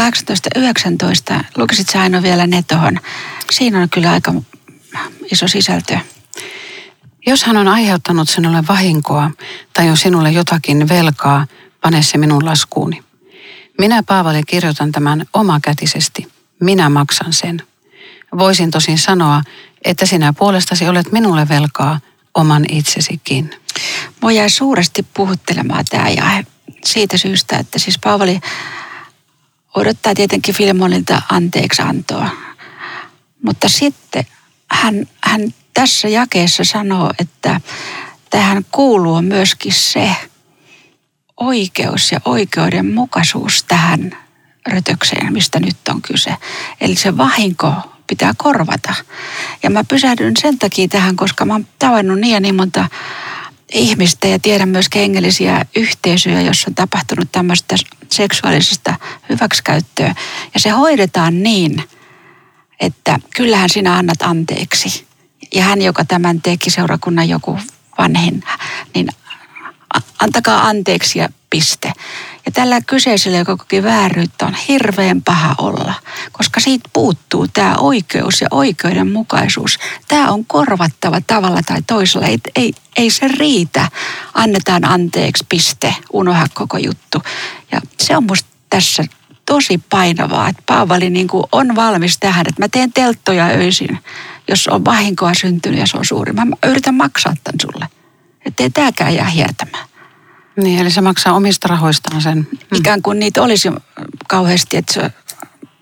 18.19, 1.40 1.44
lukisit 1.58 1.90
sä 1.90 2.02
aina 2.02 2.22
vielä 2.22 2.48
ne 2.48 2.64
tuohon. 2.68 3.00
Siinä 3.52 3.82
on 3.82 3.90
kyllä 3.90 4.12
aika 4.12 4.34
iso 5.32 5.48
sisältö. 5.48 5.98
Jos 7.26 7.44
hän 7.44 7.58
on 7.58 7.68
aiheuttanut 7.68 8.30
sinulle 8.30 8.64
vahinkoa 8.68 9.32
tai 9.74 9.90
on 9.90 9.98
sinulle 9.98 10.32
jotakin 10.32 10.90
velkaa, 10.90 11.48
pane 11.82 12.02
se 12.02 12.18
minun 12.18 12.46
laskuuni. 12.46 13.04
Minä 13.78 14.04
Paavali 14.04 14.44
kirjoitan 14.48 14.92
tämän 14.92 15.26
omakätisesti. 15.34 16.28
Minä 16.60 16.90
maksan 16.90 17.34
sen. 17.34 17.62
Voisin 18.38 18.72
tosin 18.72 18.98
sanoa, 18.98 19.42
että 19.86 20.06
sinä 20.06 20.34
puolestasi 20.34 20.88
olet 20.88 21.12
minulle 21.12 21.50
velkaa 21.50 22.00
oman 22.34 22.66
itsesikin. 22.70 23.52
Mua 24.22 24.32
jäi 24.32 24.50
suuresti 24.50 25.06
puhuttelemaan 25.14 25.86
tämä 25.90 26.10
ja 26.10 26.44
siitä 26.86 27.18
syystä, 27.18 27.58
että 27.58 27.80
siis 27.80 28.00
Paavali 28.04 28.40
odottaa 29.76 30.16
tietenkin 30.16 30.56
Filemonilta 30.56 31.22
anteeksi 31.30 31.82
antoa. 31.82 32.30
Mutta 33.46 33.70
sitten 33.70 34.26
hän, 34.72 35.06
hän 35.22 35.54
tässä 35.74 36.08
jakeessa 36.08 36.64
sanoo, 36.64 37.12
että 37.20 37.62
tähän 38.30 38.66
kuuluu 38.72 39.22
myöskin 39.22 39.74
se 39.74 40.16
oikeus 41.38 42.12
ja 42.12 42.20
oikeudenmukaisuus 42.26 43.64
tähän 43.64 44.18
rötökseen, 44.68 45.34
mistä 45.34 45.60
nyt 45.60 45.78
on 45.90 46.02
kyse. 46.02 46.36
Eli 46.82 46.96
se 46.96 47.18
vahinko 47.18 47.74
pitää 48.08 48.34
korvata. 48.38 48.96
Ja 49.64 49.70
mä 49.70 49.84
pysähdyn 49.84 50.34
sen 50.38 50.60
takia 50.60 50.88
tähän, 50.88 51.16
koska 51.16 51.46
mä 51.46 51.54
oon 51.54 51.68
tavannut 51.80 52.20
niin 52.20 52.34
ja 52.34 52.40
niin 52.40 52.56
monta 52.56 52.88
ihmistä 53.72 54.28
ja 54.28 54.40
tiedän 54.40 54.70
myös 54.70 54.88
hengellisiä 54.96 55.66
yhteisöjä, 55.76 56.42
jossa 56.42 56.70
on 56.70 56.76
tapahtunut 56.76 57.32
tämmöistä 57.32 57.76
seksuaalisesta 58.12 58.96
hyväksikäyttöä. 59.30 60.16
Ja 60.54 60.60
se 60.60 60.70
hoidetaan 60.70 61.44
niin, 61.44 61.84
että 62.80 63.20
kyllähän 63.36 63.70
sinä 63.70 63.98
annat 63.98 64.22
anteeksi. 64.22 65.11
Ja 65.54 65.64
hän, 65.64 65.82
joka 65.82 66.06
tämän 66.06 66.42
teki, 66.42 66.70
seurakunnan 66.70 67.30
joku 67.30 67.60
vanhin, 67.98 68.44
niin 68.96 69.08
antakaa 70.20 70.68
anteeksi 70.68 71.20
ja 71.20 71.30
piste. 71.50 71.94
Ja 72.46 72.52
tällä 72.52 72.82
kyseisellä, 72.82 73.38
joka 73.38 73.58
koki 73.58 73.84
vääryyttä, 73.84 74.46
on 74.46 74.54
hirveän 74.68 75.22
paha 75.22 75.56
olla, 75.58 75.94
koska 76.32 76.60
siitä 76.60 76.90
puuttuu 76.94 77.48
tämä 77.48 77.76
oikeus 77.76 78.42
ja 78.42 78.48
oikeudenmukaisuus. 78.52 79.80
Tämä 80.08 80.32
on 80.32 80.46
korvattava 80.46 81.22
tavalla 81.28 81.62
tai 81.66 81.82
toisella. 81.88 82.28
Ei, 82.28 82.40
ei, 82.56 82.74
ei 82.96 83.10
se 83.10 83.28
riitä. 83.28 83.88
Annetaan 84.34 84.86
anteeksi, 84.86 85.46
piste, 85.50 85.96
unoha 86.14 86.48
koko 86.54 86.78
juttu. 86.78 87.22
Ja 87.72 87.82
se 88.00 88.18
on 88.18 88.24
musta 88.24 88.50
tässä 88.70 89.04
tosi 89.46 89.82
painavaa, 89.90 90.50
että 90.50 90.64
Paavali 90.66 91.10
niin 91.10 91.28
on 91.52 91.76
valmis 91.76 92.18
tähän, 92.20 92.46
että 92.50 92.62
mä 92.62 92.68
teen 92.70 92.94
telttoja 92.94 93.46
öisin, 93.46 94.00
jos 94.52 94.68
on 94.68 94.86
vahinkoa 94.86 95.34
syntynyt 95.34 95.80
ja 95.80 95.88
se 95.88 95.98
on 95.98 96.06
suuri. 96.06 96.34
Mä 96.34 96.46
yritän 96.64 96.96
maksaa 96.96 97.36
tämän 97.44 97.60
sulle. 97.62 97.88
Että 98.46 98.64
ei 98.64 98.70
tämäkään 98.70 99.16
jää 99.16 99.30
hiertämään. 99.30 99.86
Niin, 100.56 100.80
eli 100.80 100.92
se 100.92 101.02
maksaa 101.02 101.34
omista 101.34 101.68
rahoistaan 101.68 102.22
sen. 102.22 102.38
Mm. 102.38 102.78
Ikään 102.78 103.02
kuin 103.02 103.20
niitä 103.20 103.42
olisi 103.42 103.70
kauheasti, 104.28 104.78
että 104.78 104.94
se, 104.94 105.12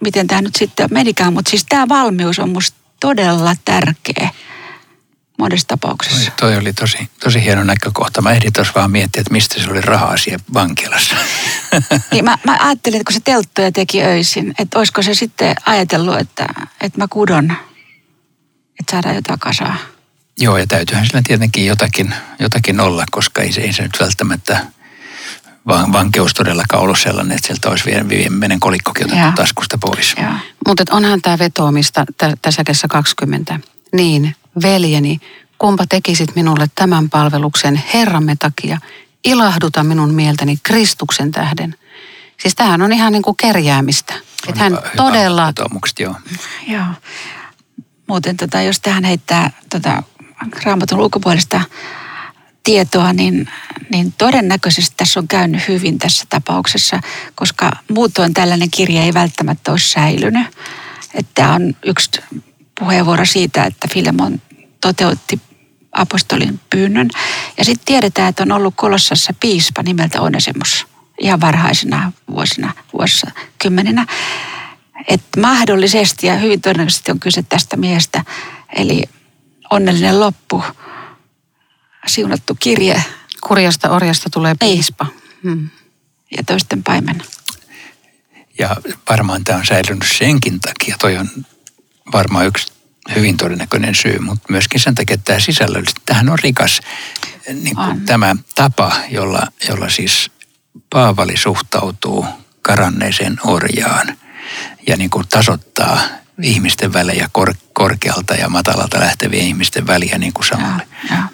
miten 0.04 0.28
tämä 0.28 0.42
nyt 0.42 0.56
sitten 0.56 0.90
menikään. 0.92 1.34
Mutta 1.34 1.50
siis 1.50 1.66
tämä 1.70 1.88
valmius 1.90 2.40
on 2.40 2.50
musta 2.50 2.78
todella 3.00 3.56
tärkeä 3.66 4.30
monessa 5.40 5.68
tapauksessa. 5.68 6.32
Toi, 6.32 6.50
toi 6.52 6.58
oli 6.58 6.74
tosi, 6.74 7.10
tosi 7.20 7.44
hieno 7.44 7.64
näkökohta. 7.64 8.22
Mä 8.22 8.32
ehdin 8.32 8.54
tuossa 8.54 8.74
vaan 8.76 8.92
miettiä, 8.92 9.22
että 9.22 9.34
mistä 9.34 9.62
se 9.62 9.72
oli 9.72 9.82
rahaa 9.82 10.18
siellä 10.18 10.44
vankilassa. 10.54 11.16
Niin 12.12 12.26
mä, 12.26 12.38
mä 12.44 12.58
ajattelin, 12.60 12.98
että 12.98 13.12
kun 13.12 13.14
se 13.14 13.20
telttoja 13.24 13.72
teki 13.72 14.04
öisin, 14.04 14.54
että 14.60 14.80
olisiko 14.80 15.02
se 15.02 15.14
sitten 15.14 15.56
ajatellut, 15.66 16.18
että, 16.20 16.46
että 16.82 16.98
mä 16.98 17.08
kudon, 17.10 17.54
että 18.80 18.92
saadaan 18.92 19.16
jotain 19.16 19.40
kasaa. 19.40 19.76
Joo, 20.38 20.58
ja 20.58 20.68
täytyyhän 20.68 21.06
sillä 21.06 21.22
tietenkin 21.28 21.66
jotakin, 21.66 22.14
jotakin 22.40 22.80
olla, 22.80 23.06
koska 23.12 23.42
ei 23.42 23.52
se, 23.52 23.62
ei 23.62 23.74
se 23.74 23.84
nyt 23.84 23.98
välttämättä 24.00 24.66
vaan 25.68 25.94
vankeus 25.94 26.34
todellakaan 26.34 26.84
ollut 26.84 27.00
sellainen, 27.00 27.36
että 27.36 27.48
sieltä 27.48 27.70
olisi 27.70 27.90
viimeinen 28.10 28.60
kolikkokin 28.60 29.06
otettu 29.06 29.32
taskusta 29.36 29.78
pois. 29.78 30.16
Mutta 30.68 30.84
onhan 30.92 31.22
tämä 31.22 31.40
vetoomista 31.40 32.06
tässä 32.42 32.88
20. 32.90 33.60
Niin, 33.94 34.36
veljeni, 34.62 35.20
kumpa 35.58 35.86
tekisit 35.90 36.36
minulle 36.36 36.68
tämän 36.76 37.10
palveluksen 37.10 37.84
Herramme 37.94 38.36
takia, 38.36 38.78
ilahduta 39.24 39.84
minun 39.84 40.14
mieltäni 40.14 40.58
Kristuksen 40.64 41.32
tähden. 41.32 41.76
Siis 42.42 42.56
tämähän 42.56 42.82
on 42.82 42.94
ihan 42.94 43.12
niin 43.12 43.22
kuin 43.22 43.38
kerjäämistä. 43.38 44.14
Että 44.48 44.60
hän 44.64 44.72
hyvä, 44.72 44.92
todella... 44.96 45.54
joo. 46.00 46.16
joo. 46.68 46.86
Muuten 48.10 48.38
tota, 48.38 48.62
jos 48.62 48.80
tähän 48.80 49.04
heittää 49.04 49.52
tota, 49.70 50.04
raamatun 50.64 51.00
ulkopuolista 51.00 51.62
tietoa, 52.64 53.14
niin, 53.14 53.50
niin 53.92 54.14
todennäköisesti 54.18 54.94
tässä 54.98 55.20
on 55.20 55.28
käynyt 55.28 55.68
hyvin 55.68 56.00
tässä 56.00 56.26
tapauksessa, 56.30 57.02
koska 57.36 57.72
muutoin 57.90 58.34
tällainen 58.34 58.72
kirja 58.72 59.04
ei 59.04 59.14
välttämättä 59.14 59.72
ole 59.72 59.80
säilynyt. 59.80 60.48
Että 61.14 61.50
on 61.50 61.76
yksi 61.86 62.22
puheenvuoro 62.80 63.26
siitä, 63.26 63.64
että 63.64 63.88
Filemon 63.94 64.42
toteutti 64.82 65.40
apostolin 65.92 66.60
pyynnön. 66.70 67.10
Ja 67.58 67.66
sitten 67.66 67.86
tiedetään, 67.86 68.30
että 68.30 68.44
on 68.44 68.52
ollut 68.52 68.74
Kolossassa 68.78 69.34
piispa 69.40 69.84
nimeltä 69.84 70.22
Onesimus 70.22 70.88
ihan 71.20 71.42
varhaisina 71.42 72.12
vuosina, 72.32 72.74
vuosina 72.94 73.32
kymmeninä. 73.60 74.06
Että 75.08 75.42
mahdollisesti 75.42 76.28
ja 76.28 76.36
hyvin 76.36 76.62
todennäköisesti 76.62 77.12
on 77.12 77.20
kyse 77.20 77.44
tästä 77.50 77.78
miestä. 77.78 78.24
Eli 78.76 79.04
onnellinen 79.70 80.20
loppu, 80.20 80.64
siunattu 82.08 82.58
kirje. 82.60 83.04
Kurjasta 83.42 83.90
orjasta 83.90 84.30
tulee 84.30 84.56
piispa. 84.60 85.06
Hmm. 85.44 85.70
Ja 86.38 86.44
toisten 86.44 86.84
paimen. 86.84 87.24
Ja 88.60 88.76
varmaan 89.10 89.44
tämä 89.44 89.60
on 89.60 89.66
säilynyt 89.66 90.08
senkin 90.18 90.60
takia. 90.60 90.96
Toi 91.02 91.18
on 91.18 91.30
varmaan 92.12 92.46
yksi 92.46 92.74
hyvin 93.16 93.38
todennäköinen 93.38 93.96
syy, 93.96 94.20
mutta 94.20 94.46
myöskin 94.50 94.80
sen 94.80 94.96
takia, 94.96 95.14
että 95.14 95.26
tämä 95.26 95.40
sisällöllisesti, 95.40 96.02
tähän 96.06 96.30
on 96.30 96.40
rikas 96.40 96.82
niin 97.54 97.76
kuin 97.76 97.90
on. 97.90 98.02
tämä 98.02 98.36
tapa, 98.56 98.96
jolla, 99.12 99.48
jolla 99.70 99.90
siis 99.90 100.32
Paavali 100.90 101.38
suhtautuu 101.38 102.26
karanneeseen 102.62 103.38
orjaan 103.44 104.18
ja 104.88 104.98
niin 104.98 105.10
kuin 105.10 105.28
tasoittaa 105.28 106.02
ihmisten 106.42 106.94
välejä 106.94 107.30
kor, 107.32 107.54
korkealta 107.74 108.34
ja 108.36 108.50
matalalta 108.50 109.00
lähtevien 109.00 109.46
ihmisten 109.46 109.88
väliä 109.88 110.18
niin 110.18 110.34
kuin 110.34 110.46
samalle 110.46 110.88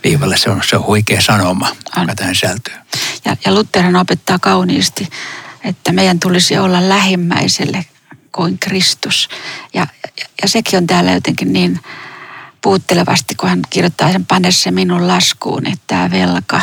viivalle. 0.04 0.38
Se 0.38 0.50
on, 0.50 0.62
se 0.70 0.76
on 0.76 0.86
huikea 0.86 1.22
sanoma, 1.22 1.76
joka 2.00 2.16
tähän 2.16 2.36
sisältyy. 2.36 2.74
Ja, 3.26 3.38
ja 3.46 3.54
Lutherhan 3.54 3.96
opettaa 3.96 4.40
kauniisti, 4.40 5.10
että 5.64 5.92
meidän 5.92 6.20
tulisi 6.20 6.58
olla 6.58 6.90
lähimmäiselle 6.90 7.86
kuin 8.32 8.60
Kristus. 8.60 9.30
Ja, 9.74 9.88
ja, 10.04 10.26
ja 10.42 10.48
sekin 10.48 10.78
on 10.78 10.88
täällä 10.88 11.12
jotenkin 11.12 11.54
niin 11.54 11.80
puuttelevasti, 12.62 13.36
kun 13.36 13.50
hän 13.50 13.62
kirjoittaa 13.70 14.12
sen, 14.12 14.26
pane 14.26 14.52
se 14.52 14.72
minun 14.72 15.08
laskuun, 15.08 15.68
että 15.68 15.84
tämä 15.88 16.12
velka. 16.12 16.62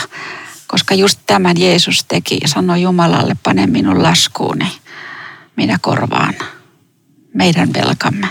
Koska 0.66 0.94
just 0.94 1.20
tämän 1.26 1.60
Jeesus 1.60 2.04
teki 2.04 2.38
ja 2.42 2.48
sanoi 2.48 2.82
Jumalalle, 2.82 3.36
pane 3.42 3.66
minun 3.66 4.02
laskuuni, 4.02 4.72
minä 5.56 5.78
korvaan 5.80 6.34
meidän 7.34 7.72
velkamme. 7.72 8.28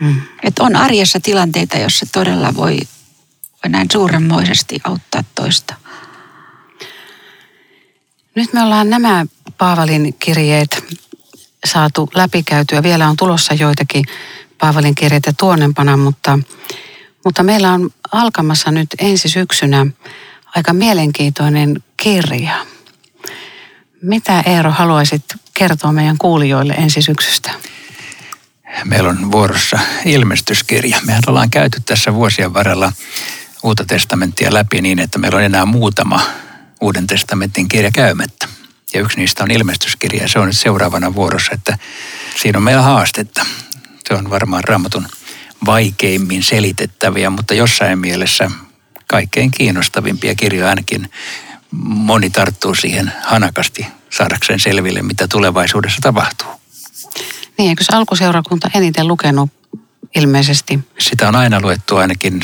Mm. 0.00 0.22
Et 0.42 0.58
on 0.58 0.76
arjessa 0.76 1.20
tilanteita, 1.20 1.78
jossa 1.78 2.06
todella 2.12 2.54
voi, 2.54 2.78
voi 3.64 3.70
näin 3.70 3.88
suuremmoisesti 3.92 4.80
auttaa 4.84 5.24
toista. 5.34 5.74
Nyt 8.34 8.52
me 8.52 8.62
ollaan 8.62 8.90
nämä 8.90 9.26
Paavalin 9.58 10.14
kirjeet 10.18 10.84
saatu 11.64 12.10
läpikäytyä. 12.14 12.82
Vielä 12.82 13.08
on 13.08 13.16
tulossa 13.16 13.54
joitakin 13.54 14.04
Paavalin 14.58 14.94
kirjeitä 14.94 15.32
tuonnempana, 15.38 15.96
mutta, 15.96 16.38
mutta 17.24 17.42
meillä 17.42 17.72
on 17.72 17.90
alkamassa 18.12 18.70
nyt 18.70 18.88
ensi 18.98 19.28
syksynä 19.28 19.86
aika 20.56 20.72
mielenkiintoinen 20.72 21.82
kirja. 21.96 22.66
Mitä 24.02 24.40
Eero 24.40 24.70
haluaisit 24.70 25.24
kertoa 25.54 25.92
meidän 25.92 26.18
kuulijoille 26.18 26.72
ensi 26.72 27.02
syksystä? 27.02 27.50
Meillä 28.84 29.08
on 29.08 29.32
vuorossa 29.32 29.78
ilmestyskirja. 30.04 31.00
Mehän 31.06 31.22
ollaan 31.26 31.50
käyty 31.50 31.80
tässä 31.86 32.14
vuosien 32.14 32.54
varrella 32.54 32.92
uutta 33.62 33.84
testamenttia 33.84 34.54
läpi 34.54 34.82
niin, 34.82 34.98
että 34.98 35.18
meillä 35.18 35.36
on 35.36 35.44
enää 35.44 35.66
muutama 35.66 36.20
uuden 36.80 37.06
testamentin 37.06 37.68
kirja 37.68 37.90
käymättä. 37.90 38.48
Ja 38.94 39.00
yksi 39.00 39.18
niistä 39.18 39.44
on 39.44 39.50
ilmestyskirja 39.50 40.22
ja 40.22 40.28
se 40.28 40.38
on 40.38 40.46
nyt 40.46 40.58
seuraavana 40.58 41.14
vuorossa, 41.14 41.52
että 41.52 41.78
siinä 42.42 42.56
on 42.58 42.62
meillä 42.62 42.82
haastetta. 42.82 43.46
Se 44.08 44.14
on 44.14 44.30
varmaan 44.30 44.64
raamatun 44.64 45.08
vaikeimmin 45.66 46.42
selitettäviä, 46.42 47.30
mutta 47.30 47.54
jossain 47.54 47.98
mielessä 47.98 48.50
kaikkein 49.06 49.50
kiinnostavimpia 49.50 50.34
kirjoja 50.34 50.68
ainakin 50.68 51.10
moni 51.70 52.30
tarttuu 52.30 52.74
siihen 52.74 53.12
hanakasti 53.22 53.86
saadakseen 54.10 54.60
selville, 54.60 55.02
mitä 55.02 55.28
tulevaisuudessa 55.28 56.00
tapahtuu. 56.02 56.57
Niin, 57.58 57.68
eikö 57.68 57.84
alkuseurakunta 57.92 58.70
eniten 58.74 59.08
lukenut 59.08 59.50
ilmeisesti? 60.16 60.78
Sitä 60.98 61.28
on 61.28 61.36
aina 61.36 61.60
luettu 61.60 61.96
ainakin 61.96 62.40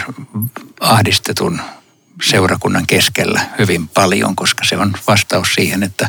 ahdistetun 0.81 1.61
seurakunnan 2.22 2.87
keskellä 2.87 3.40
hyvin 3.59 3.88
paljon, 3.88 4.37
koska 4.37 4.64
se 4.64 4.77
on 4.77 4.92
vastaus 5.07 5.55
siihen, 5.55 5.83
että 5.83 6.09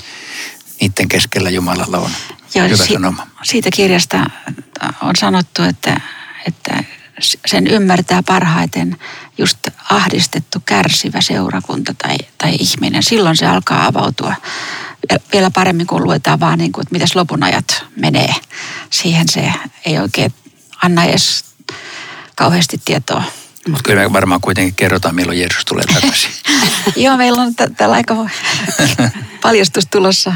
niiden 0.82 1.08
keskellä 1.08 1.50
Jumalalla 1.50 1.98
on 1.98 2.12
Joo, 2.56 2.68
hyvä 2.68 2.86
si- 2.86 2.94
sanoma. 2.94 3.28
Siitä 3.44 3.70
kirjasta 3.74 4.26
on 5.02 5.16
sanottu, 5.20 5.64
että, 5.64 6.02
että 6.48 6.84
sen 7.46 7.68
ymmärtää 7.68 8.24
parhaiten 8.24 8.98
just 9.38 9.58
ahdistettu, 9.90 10.60
kärsivä 10.66 11.22
seurakunta 11.22 11.94
tai, 11.98 12.18
tai 12.38 12.56
ihminen. 12.60 13.04
Silloin 13.04 13.38
se 13.38 13.46
alkaa 13.46 13.86
avautua 13.86 14.34
vielä 15.34 15.52
paremmin, 15.52 15.88
kun 15.88 16.04
luetaan 16.04 16.40
vaan, 16.40 16.60
niin 16.60 16.72
kuin, 16.72 16.82
että 16.82 16.96
mitäs 16.96 17.16
lopun 17.16 17.44
ajat 17.44 17.86
menee. 17.96 18.36
Siihen 18.90 19.30
se 19.30 19.54
ei 19.86 20.00
oikein 20.00 20.34
anna 20.84 21.04
edes 21.04 21.46
kauheasti 22.36 22.82
tietoa. 22.86 23.24
Mutta 23.68 23.84
kyllä 23.84 24.02
me 24.02 24.14
varmaan 24.14 24.42
kuitenkin 24.42 24.76
kerrotaan, 24.76 25.16
milloin 25.16 25.40
Jeesus 25.40 25.66
tulee 25.66 25.84
takaisin. 25.94 26.32
Joo, 27.04 27.18
meillä 27.18 27.42
on 27.42 27.56
täällä 27.56 27.96
aika 27.96 28.16
paljastus 29.42 29.86
tulossa. 29.92 30.34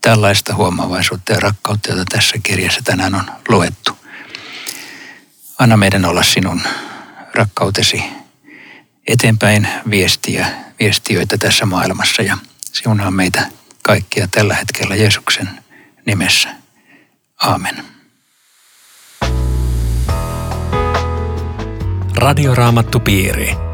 tällaista 0.00 0.54
huomavaisuutta 0.54 1.32
ja 1.32 1.40
rakkautta, 1.40 1.90
jota 1.90 2.04
tässä 2.08 2.36
kirjassa 2.42 2.80
tänään 2.84 3.14
on 3.14 3.24
luettu. 3.48 3.92
Anna 5.58 5.76
meidän 5.76 6.04
olla 6.04 6.22
sinun 6.22 6.62
rakkautesi 7.34 8.04
eteenpäin 9.06 9.68
viestiä, 9.90 10.46
viestiöitä 10.80 11.38
tässä 11.38 11.66
maailmassa 11.66 12.22
ja 12.22 12.38
siunaa 12.72 13.10
meitä 13.10 13.46
kaikkia 13.82 14.28
tällä 14.28 14.54
hetkellä 14.54 14.96
Jeesuksen 14.96 15.50
nimessä. 16.06 16.48
Aamen. 17.42 17.84
Radioraamattupiiri 22.16 23.73